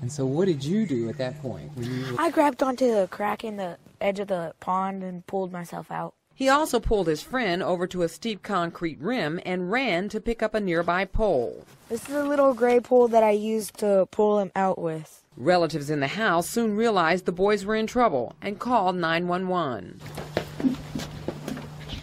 And 0.01 0.11
so, 0.11 0.25
what 0.25 0.47
did 0.47 0.65
you 0.65 0.87
do 0.87 1.09
at 1.11 1.19
that 1.19 1.41
point? 1.43 1.71
You... 1.77 2.17
I 2.19 2.31
grabbed 2.31 2.63
onto 2.63 2.87
the 2.87 3.09
crack 3.09 3.45
in 3.45 3.57
the 3.57 3.77
edge 4.01 4.19
of 4.21 4.29
the 4.29 4.55
pond 4.61 5.03
and 5.03 5.27
pulled 5.27 5.53
myself 5.53 5.91
out. 5.91 6.15
He 6.35 6.49
also 6.49 6.81
pulled 6.81 7.07
his 7.07 7.23
friend 7.23 7.63
over 7.63 7.87
to 7.89 8.03
a 8.03 8.09
steep 8.09 8.43
concrete 8.43 8.99
rim 9.01 9.41
and 9.45 9.71
ran 9.71 10.09
to 10.09 10.21
pick 10.21 10.43
up 10.43 10.55
a 10.55 10.61
nearby 10.61 11.05
pole. 11.05 11.67
This 11.91 12.09
is 12.09 12.15
a 12.15 12.25
little 12.25 12.55
gray 12.55 12.81
pole 12.81 13.09
that 13.09 13.23
I 13.23 13.33
used 13.33 13.77
to 13.79 14.09
pull 14.11 14.39
him 14.39 14.51
out 14.57 14.79
with. 14.79 15.23
Relatives 15.37 15.91
in 15.91 16.01
the 16.01 16.07
house 16.07 16.49
soon 16.49 16.77
realized 16.77 17.27
the 17.27 17.33
boys 17.33 17.65
were 17.65 17.75
in 17.75 17.87
trouble 17.87 18.35
and 18.41 18.59
called 18.59 18.97
911. 18.97 20.01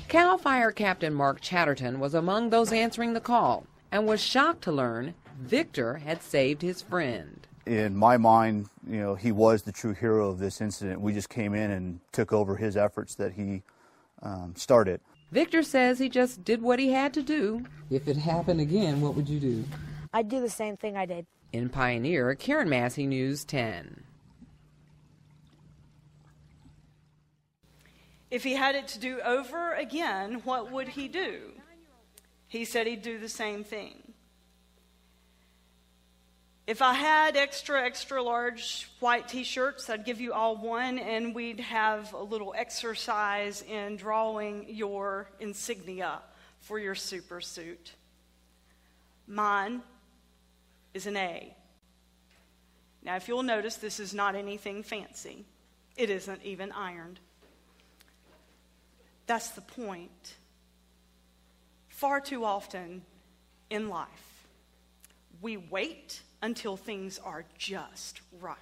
Cal 0.08 0.38
Fire 0.38 0.72
Captain 0.72 1.14
Mark 1.14 1.42
Chatterton 1.42 2.00
was 2.00 2.14
among 2.14 2.50
those 2.50 2.72
answering 2.72 3.14
the 3.14 3.20
call 3.20 3.66
and 3.92 4.06
was 4.06 4.22
shocked 4.22 4.62
to 4.64 4.72
learn 4.72 5.16
Victor 5.40 5.96
had 5.96 6.22
saved 6.24 6.62
his 6.62 6.82
friend. 6.82 7.48
In 7.66 7.96
my 7.96 8.18
mind, 8.18 8.70
you 8.90 9.00
know, 9.00 9.16
he 9.16 9.32
was 9.32 9.64
the 9.64 9.72
true 9.72 9.94
hero 9.94 10.30
of 10.30 10.40
this 10.40 10.62
incident. 10.62 11.02
We 11.02 11.14
just 11.14 11.30
came 11.30 11.54
in 11.54 11.72
and 11.72 12.00
took 12.12 12.32
over 12.32 12.56
his 12.56 12.78
efforts 12.78 13.16
that 13.16 13.34
he 13.34 13.64
um, 14.22 14.54
started. 14.56 15.02
Victor 15.32 15.62
says 15.62 16.00
he 16.00 16.10
just 16.10 16.44
did 16.44 16.62
what 16.62 16.80
he 16.80 16.92
had 16.92 17.14
to 17.16 17.22
do. 17.22 17.66
If 17.90 18.08
it 18.08 18.18
happened 18.18 18.62
again, 18.62 19.02
what 19.02 19.16
would 19.16 19.28
you 19.28 19.40
do? 19.40 19.66
I'd 20.14 20.30
do 20.30 20.40
the 20.40 20.50
same 20.50 20.78
thing 20.78 20.96
I 20.96 21.06
did. 21.06 21.26
In 21.52 21.70
Pioneer, 21.70 22.34
Karen 22.36 22.70
Massey, 22.70 23.06
News 23.06 23.44
10. 23.44 24.04
If 28.30 28.44
he 28.44 28.54
had 28.54 28.76
it 28.76 28.88
to 28.90 29.00
do 29.00 29.20
over 29.22 29.74
again, 29.74 30.42
what 30.44 30.72
would 30.72 30.90
he 30.90 31.08
do? 31.08 31.54
He 32.48 32.66
said 32.66 32.88
he'd 32.88 33.02
do 33.02 33.20
the 33.20 33.30
same 33.30 33.64
thing. 33.64 34.07
If 36.68 36.82
I 36.82 36.92
had 36.92 37.38
extra, 37.38 37.82
extra 37.82 38.22
large 38.22 38.90
white 39.00 39.30
t 39.30 39.46
shirts, 39.46 39.90
I'd 39.90 40.04
give 40.04 40.20
you 40.20 40.34
all 40.34 40.58
one, 40.58 41.00
and 41.00 41.34
we'd 41.34 41.62
have 41.62 42.12
a 42.12 42.22
little 42.22 42.54
exercise 42.58 43.62
in 43.62 43.96
drawing 43.96 44.66
your 44.68 45.30
insignia 45.40 46.20
for 46.60 46.78
your 46.78 46.94
super 46.94 47.40
suit. 47.40 47.94
Mine 49.28 49.82
is 50.94 51.08
an 51.08 51.16
A. 51.16 51.56
Now, 53.02 53.16
if 53.16 53.30
you'll 53.30 53.44
notice, 53.44 53.78
this 53.78 54.02
is 54.02 54.14
not 54.14 54.36
anything 54.36 54.84
fancy, 54.84 55.46
it 55.96 56.10
isn't 56.10 56.44
even 56.44 56.74
ironed. 56.74 57.22
That's 59.26 59.52
the 59.52 59.62
point. 59.62 60.36
Far 61.88 62.20
too 62.20 62.44
often 62.44 63.04
in 63.70 63.88
life, 63.88 64.48
we 65.42 65.56
wait 65.56 66.24
until 66.42 66.78
things 66.78 67.20
are 67.24 67.46
just 67.58 68.22
right 68.40 68.58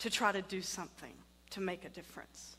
to 0.00 0.10
try 0.10 0.32
to 0.32 0.42
do 0.42 0.60
something 0.60 1.12
to 1.50 1.60
make 1.60 1.84
a 1.84 1.88
difference, 1.88 2.56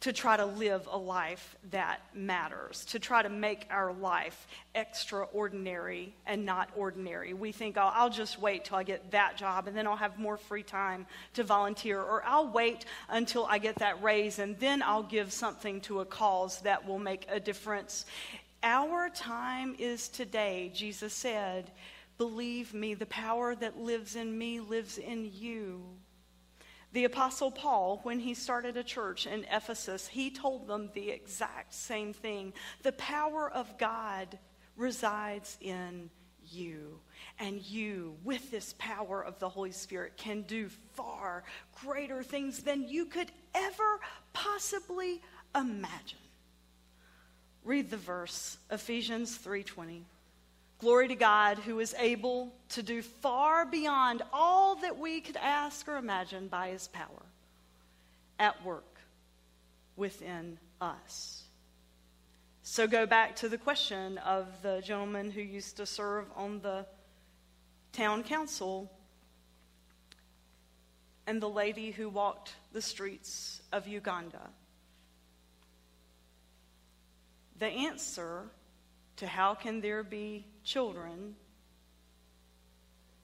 to 0.00 0.12
try 0.12 0.36
to 0.36 0.44
live 0.44 0.88
a 0.90 0.98
life 0.98 1.54
that 1.70 2.00
matters, 2.14 2.84
to 2.86 2.98
try 2.98 3.22
to 3.22 3.28
make 3.28 3.66
our 3.70 3.92
life 3.92 4.46
extraordinary 4.74 6.12
and 6.26 6.44
not 6.44 6.68
ordinary. 6.74 7.34
We 7.34 7.52
think, 7.52 7.76
oh, 7.76 7.90
I'll 7.92 8.10
just 8.10 8.40
wait 8.40 8.64
till 8.64 8.78
I 8.78 8.82
get 8.82 9.12
that 9.12 9.36
job 9.36 9.68
and 9.68 9.76
then 9.76 9.86
I'll 9.86 9.96
have 9.96 10.18
more 10.18 10.36
free 10.36 10.62
time 10.62 11.06
to 11.34 11.44
volunteer, 11.44 12.00
or 12.00 12.24
I'll 12.24 12.48
wait 12.48 12.84
until 13.08 13.46
I 13.46 13.58
get 13.58 13.76
that 13.76 14.02
raise 14.02 14.38
and 14.38 14.58
then 14.58 14.82
I'll 14.82 15.02
give 15.02 15.32
something 15.32 15.80
to 15.82 16.00
a 16.00 16.04
cause 16.04 16.60
that 16.62 16.86
will 16.86 16.98
make 16.98 17.26
a 17.28 17.38
difference. 17.38 18.06
Our 18.62 19.08
time 19.10 19.76
is 19.78 20.08
today, 20.08 20.72
Jesus 20.74 21.12
said. 21.12 21.70
Believe 22.18 22.72
me, 22.72 22.94
the 22.94 23.06
power 23.06 23.54
that 23.54 23.78
lives 23.78 24.16
in 24.16 24.36
me 24.36 24.60
lives 24.60 24.98
in 24.98 25.30
you. 25.34 25.82
The 26.92 27.04
Apostle 27.04 27.50
Paul, 27.50 28.00
when 28.04 28.20
he 28.20 28.32
started 28.32 28.76
a 28.76 28.84
church 28.84 29.26
in 29.26 29.44
Ephesus, 29.50 30.08
he 30.08 30.30
told 30.30 30.66
them 30.66 30.90
the 30.94 31.10
exact 31.10 31.74
same 31.74 32.14
thing. 32.14 32.54
The 32.82 32.92
power 32.92 33.50
of 33.50 33.76
God 33.76 34.38
resides 34.76 35.58
in 35.60 36.08
you. 36.50 37.00
And 37.38 37.60
you, 37.60 38.16
with 38.24 38.50
this 38.50 38.74
power 38.78 39.22
of 39.22 39.38
the 39.38 39.48
Holy 39.48 39.72
Spirit, 39.72 40.16
can 40.16 40.42
do 40.42 40.70
far 40.94 41.44
greater 41.84 42.22
things 42.22 42.62
than 42.62 42.88
you 42.88 43.06
could 43.06 43.30
ever 43.54 44.00
possibly 44.32 45.20
imagine. 45.54 46.18
Read 47.64 47.90
the 47.90 47.96
verse, 47.96 48.58
Ephesians 48.70 49.36
3:20. 49.36 50.04
Glory 50.78 51.08
to 51.08 51.14
God 51.14 51.58
who 51.58 51.80
is 51.80 51.94
able 51.98 52.52
to 52.70 52.82
do 52.82 53.00
far 53.00 53.64
beyond 53.64 54.22
all 54.32 54.76
that 54.76 54.98
we 54.98 55.20
could 55.20 55.36
ask 55.36 55.88
or 55.88 55.96
imagine 55.96 56.48
by 56.48 56.68
his 56.68 56.88
power 56.88 57.22
at 58.38 58.62
work 58.64 59.00
within 59.96 60.58
us. 60.80 61.44
So 62.62 62.86
go 62.86 63.06
back 63.06 63.36
to 63.36 63.48
the 63.48 63.56
question 63.56 64.18
of 64.18 64.46
the 64.62 64.82
gentleman 64.84 65.30
who 65.30 65.40
used 65.40 65.78
to 65.78 65.86
serve 65.86 66.26
on 66.36 66.60
the 66.60 66.84
town 67.92 68.22
council 68.22 68.90
and 71.26 71.40
the 71.40 71.48
lady 71.48 71.90
who 71.90 72.08
walked 72.08 72.54
the 72.72 72.82
streets 72.82 73.62
of 73.72 73.88
Uganda. 73.88 74.50
The 77.58 77.66
answer 77.68 78.50
to 79.16 79.26
how 79.26 79.54
can 79.54 79.80
there 79.80 80.02
be 80.02 80.46
children 80.62 81.34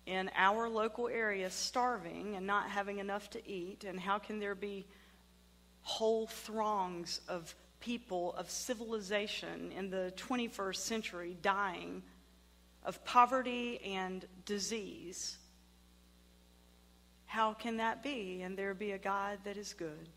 in 0.06 0.30
our 0.36 0.68
local 0.68 1.08
area 1.08 1.48
starving 1.50 2.34
and 2.36 2.46
not 2.46 2.68
having 2.68 2.98
enough 2.98 3.30
to 3.30 3.48
eat, 3.48 3.84
and 3.84 4.00
how 4.00 4.18
can 4.18 4.38
there 4.38 4.54
be 4.54 4.86
whole 5.82 6.26
throngs 6.26 7.20
of 7.28 7.54
people 7.80 8.34
of 8.34 8.50
civilization 8.50 9.72
in 9.72 9.90
the 9.90 10.12
21st 10.16 10.76
century 10.76 11.36
dying 11.42 12.02
of 12.84 13.04
poverty 13.04 13.80
and 13.84 14.26
disease? 14.44 15.38
How 17.26 17.54
can 17.54 17.76
that 17.78 18.02
be 18.02 18.42
and 18.42 18.58
there 18.58 18.74
be 18.74 18.92
a 18.92 18.98
God 18.98 19.38
that 19.44 19.56
is 19.56 19.72
good? 19.72 20.08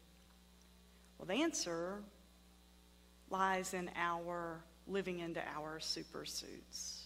Well, 1.18 1.28
the 1.28 1.44
answer 1.44 2.02
lies 3.30 3.74
in 3.74 3.90
our 3.96 4.64
living 4.88 5.20
into 5.20 5.42
our 5.56 5.80
supersuits. 5.80 7.02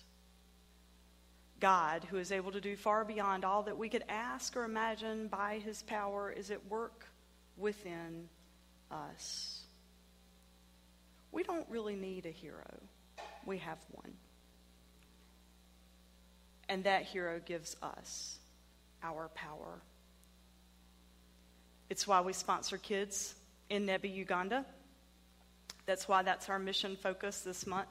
God, 1.60 2.06
who 2.10 2.18
is 2.18 2.32
able 2.32 2.52
to 2.52 2.62
do 2.62 2.76
far 2.76 3.04
beyond 3.04 3.44
all 3.44 3.64
that 3.64 3.78
we 3.78 3.90
could 3.90 4.04
ask 4.08 4.56
or 4.56 4.64
imagine 4.64 5.28
by 5.28 5.60
his 5.64 5.82
power, 5.84 6.32
is 6.32 6.52
at 6.52 6.66
work 6.70 7.06
within 7.58 8.30
us. 8.90 9.62
We 11.32 11.44
don't 11.44 11.68
really 11.70 11.96
need 11.96 12.26
a 12.26 12.32
hero, 12.32 12.80
we 13.46 13.58
have 13.60 13.78
one. 13.92 14.14
And 16.68 16.84
that 16.84 17.04
hero 17.04 17.42
gives 17.44 17.76
us 17.82 18.38
our 19.04 19.30
power. 19.30 19.82
It's 21.90 22.08
why 22.08 22.22
we 22.22 22.34
sponsor 22.34 22.78
kids 22.78 23.34
in 23.70 23.88
Nebbi, 23.88 24.14
Uganda. 24.14 24.66
That's 25.90 26.08
why 26.08 26.22
that's 26.22 26.50
our 26.50 26.60
mission 26.60 26.96
focus 26.96 27.42
this 27.42 27.66
month. 27.66 27.88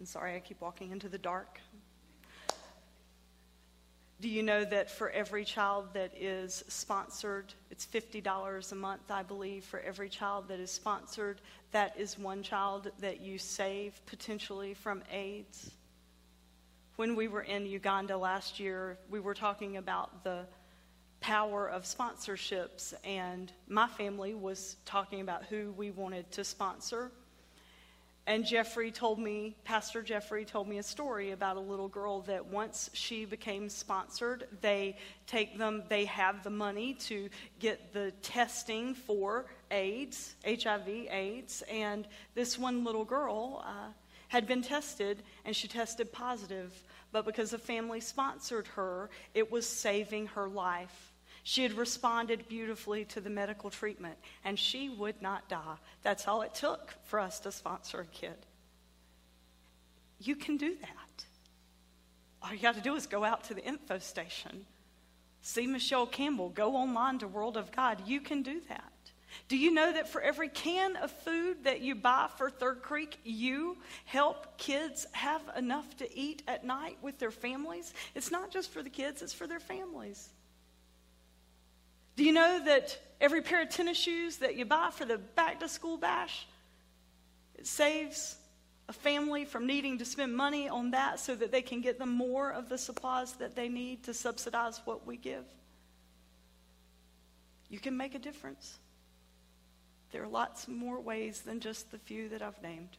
I'm 0.00 0.04
sorry, 0.04 0.34
I 0.34 0.40
keep 0.40 0.60
walking 0.60 0.90
into 0.90 1.08
the 1.08 1.16
dark. 1.16 1.60
Do 4.20 4.28
you 4.28 4.42
know 4.42 4.64
that 4.64 4.90
for 4.90 5.10
every 5.10 5.44
child 5.44 5.94
that 5.94 6.10
is 6.20 6.64
sponsored, 6.66 7.54
it's 7.70 7.86
$50 7.86 8.72
a 8.72 8.74
month, 8.74 9.12
I 9.12 9.22
believe, 9.22 9.62
for 9.62 9.78
every 9.78 10.08
child 10.08 10.48
that 10.48 10.58
is 10.58 10.72
sponsored, 10.72 11.40
that 11.70 11.96
is 11.96 12.18
one 12.18 12.42
child 12.42 12.90
that 12.98 13.20
you 13.20 13.38
save 13.38 14.04
potentially 14.06 14.74
from 14.74 15.04
AIDS? 15.12 15.70
When 16.96 17.14
we 17.14 17.28
were 17.28 17.42
in 17.42 17.64
Uganda 17.64 18.16
last 18.16 18.58
year, 18.58 18.98
we 19.08 19.20
were 19.20 19.34
talking 19.34 19.76
about 19.76 20.24
the 20.24 20.46
power 21.24 21.66
of 21.66 21.84
sponsorships, 21.84 22.92
and 23.02 23.50
my 23.66 23.88
family 23.88 24.34
was 24.34 24.76
talking 24.84 25.22
about 25.22 25.42
who 25.44 25.72
we 25.72 25.90
wanted 25.90 26.30
to 26.30 26.44
sponsor. 26.44 27.10
And 28.26 28.44
Jeffrey 28.44 28.90
told 28.90 29.18
me, 29.18 29.56
Pastor 29.64 30.02
Jeffrey 30.02 30.44
told 30.44 30.68
me 30.68 30.76
a 30.76 30.82
story 30.82 31.30
about 31.30 31.56
a 31.56 31.60
little 31.60 31.88
girl 31.88 32.20
that 32.22 32.44
once 32.44 32.90
she 32.92 33.24
became 33.24 33.70
sponsored, 33.70 34.48
they 34.60 34.98
take 35.26 35.56
them, 35.56 35.82
they 35.88 36.04
have 36.04 36.44
the 36.44 36.50
money 36.50 36.92
to 37.06 37.30
get 37.58 37.94
the 37.94 38.10
testing 38.20 38.94
for 38.94 39.46
AIDS, 39.70 40.34
HIV, 40.44 40.88
AIDS. 41.10 41.62
And 41.70 42.06
this 42.34 42.58
one 42.58 42.84
little 42.84 43.06
girl 43.06 43.64
uh, 43.66 43.92
had 44.28 44.46
been 44.46 44.60
tested 44.60 45.22
and 45.46 45.56
she 45.56 45.68
tested 45.68 46.12
positive. 46.12 46.70
But 47.12 47.24
because 47.24 47.52
the 47.52 47.58
family 47.58 48.00
sponsored 48.00 48.66
her, 48.76 49.08
it 49.32 49.50
was 49.50 49.66
saving 49.66 50.26
her 50.26 50.48
life. 50.48 51.13
She 51.46 51.62
had 51.62 51.74
responded 51.74 52.48
beautifully 52.48 53.04
to 53.06 53.20
the 53.20 53.28
medical 53.28 53.68
treatment, 53.68 54.16
and 54.44 54.58
she 54.58 54.88
would 54.88 55.20
not 55.20 55.46
die. 55.46 55.76
That's 56.02 56.26
all 56.26 56.40
it 56.40 56.54
took 56.54 56.94
for 57.04 57.20
us 57.20 57.38
to 57.40 57.52
sponsor 57.52 58.00
a 58.00 58.06
kid. 58.06 58.46
You 60.18 60.36
can 60.36 60.56
do 60.56 60.74
that. 60.74 61.24
All 62.42 62.52
you 62.52 62.58
got 62.58 62.76
to 62.76 62.80
do 62.80 62.94
is 62.94 63.06
go 63.06 63.24
out 63.24 63.44
to 63.44 63.54
the 63.54 63.62
info 63.62 63.98
station, 63.98 64.64
see 65.42 65.66
Michelle 65.66 66.06
Campbell, 66.06 66.48
go 66.48 66.76
online 66.76 67.18
to 67.18 67.28
World 67.28 67.58
of 67.58 67.70
God. 67.72 68.02
You 68.06 68.22
can 68.22 68.42
do 68.42 68.62
that. 68.70 68.92
Do 69.48 69.58
you 69.58 69.70
know 69.70 69.92
that 69.92 70.08
for 70.08 70.22
every 70.22 70.48
can 70.48 70.96
of 70.96 71.10
food 71.10 71.64
that 71.64 71.80
you 71.82 71.94
buy 71.94 72.28
for 72.38 72.48
Third 72.48 72.80
Creek, 72.80 73.18
you 73.22 73.76
help 74.06 74.56
kids 74.56 75.06
have 75.12 75.42
enough 75.56 75.96
to 75.98 76.18
eat 76.18 76.42
at 76.48 76.64
night 76.64 76.96
with 77.02 77.18
their 77.18 77.30
families? 77.30 77.92
It's 78.14 78.30
not 78.30 78.50
just 78.50 78.70
for 78.70 78.82
the 78.82 78.88
kids, 78.88 79.20
it's 79.20 79.34
for 79.34 79.46
their 79.46 79.60
families. 79.60 80.30
Do 82.16 82.24
you 82.24 82.32
know 82.32 82.62
that 82.64 82.98
every 83.20 83.42
pair 83.42 83.62
of 83.62 83.70
tennis 83.70 83.98
shoes 83.98 84.36
that 84.38 84.56
you 84.56 84.64
buy 84.64 84.90
for 84.92 85.04
the 85.04 85.18
back 85.18 85.60
to 85.60 85.68
school 85.68 85.96
bash, 85.96 86.46
it 87.56 87.66
saves 87.66 88.36
a 88.88 88.92
family 88.92 89.44
from 89.44 89.66
needing 89.66 89.98
to 89.98 90.04
spend 90.04 90.36
money 90.36 90.68
on 90.68 90.90
that 90.90 91.18
so 91.18 91.34
that 91.34 91.50
they 91.50 91.62
can 91.62 91.80
get 91.80 91.98
them 91.98 92.10
more 92.10 92.52
of 92.52 92.68
the 92.68 92.78
supplies 92.78 93.32
that 93.34 93.56
they 93.56 93.68
need 93.68 94.04
to 94.04 94.14
subsidize 94.14 94.80
what 94.84 95.06
we 95.06 95.16
give? 95.16 95.44
You 97.70 97.78
can 97.80 97.96
make 97.96 98.14
a 98.14 98.18
difference. 98.18 98.78
There 100.12 100.22
are 100.22 100.28
lots 100.28 100.68
more 100.68 101.00
ways 101.00 101.40
than 101.40 101.60
just 101.60 101.90
the 101.90 101.98
few 101.98 102.28
that 102.28 102.42
I've 102.42 102.62
named. 102.62 102.98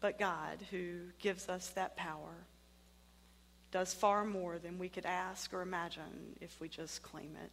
But 0.00 0.18
God, 0.18 0.58
who 0.70 0.98
gives 1.18 1.48
us 1.48 1.68
that 1.70 1.96
power, 1.96 2.44
does 3.76 3.92
far 3.92 4.24
more 4.24 4.58
than 4.58 4.78
we 4.78 4.88
could 4.88 5.04
ask 5.04 5.52
or 5.52 5.60
imagine 5.60 6.34
if 6.40 6.58
we 6.62 6.66
just 6.66 7.02
claim 7.02 7.36
it. 7.44 7.50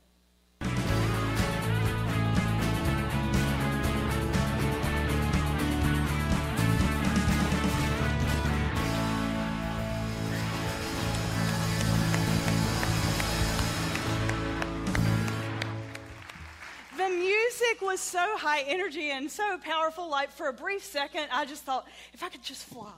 Music 17.54 17.82
was 17.82 18.00
so 18.00 18.38
high 18.38 18.62
energy 18.62 19.12
and 19.12 19.30
so 19.30 19.58
powerful 19.60 20.10
like 20.10 20.32
for 20.32 20.48
a 20.48 20.54
brief 20.54 20.84
second 20.84 21.28
i 21.32 21.46
just 21.46 21.64
thought 21.64 21.86
if 22.14 22.24
i 22.24 22.30
could 22.30 22.42
just 22.42 22.66
fly 22.66 22.92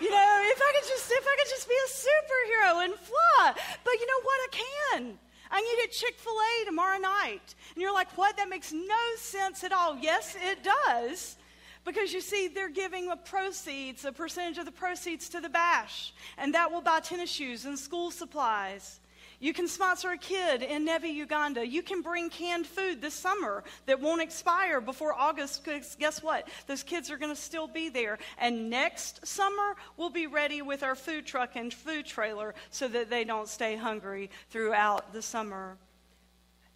you 0.00 0.10
know 0.10 0.42
if 0.46 0.60
i 0.60 0.72
could 0.74 0.88
just 0.88 1.10
if 1.10 1.24
i 1.26 1.36
could 1.38 1.48
just 1.48 1.68
be 1.68 1.74
a 1.74 1.88
superhero 1.88 2.84
and 2.84 2.94
fly. 2.94 3.52
But 3.84 3.94
you 3.94 4.06
know 4.06 4.22
what? 4.22 4.40
I 4.40 4.48
can. 4.96 5.18
I 5.52 5.60
need 5.60 5.84
at 5.84 5.90
chick-fil-a 5.90 6.66
tomorrow 6.66 6.98
night. 6.98 7.54
And 7.74 7.82
you're 7.82 7.92
like 7.92 8.16
what? 8.16 8.36
That 8.36 8.48
makes 8.48 8.72
no 8.72 9.04
sense 9.16 9.64
at 9.64 9.72
all. 9.72 9.96
Yes 9.98 10.36
it 10.40 10.58
does. 10.62 11.36
Because 11.82 12.12
you 12.12 12.20
see, 12.20 12.48
they're 12.48 12.68
giving 12.68 13.08
the 13.08 13.16
proceeds, 13.16 14.04
a 14.04 14.12
percentage 14.12 14.58
of 14.58 14.66
the 14.66 14.72
proceeds 14.72 15.30
to 15.30 15.40
the 15.40 15.48
bash, 15.48 16.12
and 16.36 16.54
that 16.54 16.70
will 16.70 16.82
buy 16.82 17.00
tennis 17.00 17.30
shoes 17.30 17.64
and 17.64 17.78
school 17.78 18.10
supplies. 18.10 18.99
You 19.42 19.54
can 19.54 19.68
sponsor 19.68 20.10
a 20.10 20.18
kid 20.18 20.62
in 20.62 20.84
Nebbi, 20.84 21.08
Uganda. 21.08 21.66
You 21.66 21.82
can 21.82 22.02
bring 22.02 22.28
canned 22.28 22.66
food 22.66 23.00
this 23.00 23.14
summer 23.14 23.64
that 23.86 23.98
won't 23.98 24.20
expire 24.20 24.82
before 24.82 25.14
August. 25.14 25.64
Because 25.64 25.96
guess 25.98 26.22
what? 26.22 26.46
Those 26.66 26.82
kids 26.82 27.10
are 27.10 27.16
going 27.16 27.34
to 27.34 27.40
still 27.40 27.66
be 27.66 27.88
there. 27.88 28.18
And 28.36 28.68
next 28.68 29.26
summer, 29.26 29.76
we'll 29.96 30.10
be 30.10 30.26
ready 30.26 30.60
with 30.60 30.82
our 30.82 30.94
food 30.94 31.24
truck 31.24 31.56
and 31.56 31.72
food 31.72 32.04
trailer 32.04 32.54
so 32.68 32.86
that 32.88 33.08
they 33.08 33.24
don't 33.24 33.48
stay 33.48 33.76
hungry 33.76 34.30
throughout 34.50 35.14
the 35.14 35.22
summer. 35.22 35.78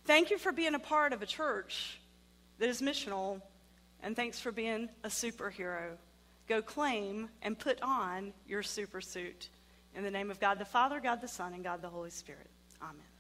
Thank 0.07 0.31
you 0.31 0.39
for 0.39 0.51
being 0.51 0.75
a 0.75 0.79
part 0.79 1.13
of 1.13 1.21
a 1.21 1.27
church 1.27 2.01
that 2.59 2.71
is 2.71 2.81
missional. 2.81 3.43
And 4.03 4.17
thanks 4.17 4.41
for 4.41 4.53
being 4.53 4.89
a 5.03 5.09
superhero. 5.09 5.99
Go 6.49 6.63
claim 6.63 7.29
and 7.43 7.59
put 7.59 7.83
on 7.83 8.33
your 8.47 8.63
super 8.63 9.03
suit. 9.03 9.51
In 9.95 10.03
the 10.03 10.11
name 10.11 10.31
of 10.31 10.41
God 10.41 10.59
the 10.59 10.65
Father, 10.65 10.99
God 10.99 11.21
the 11.21 11.29
Son, 11.29 11.53
and 11.53 11.63
God 11.63 11.83
the 11.83 11.89
Holy 11.89 12.11
Spirit. 12.11 12.51
Amen. 12.83 13.14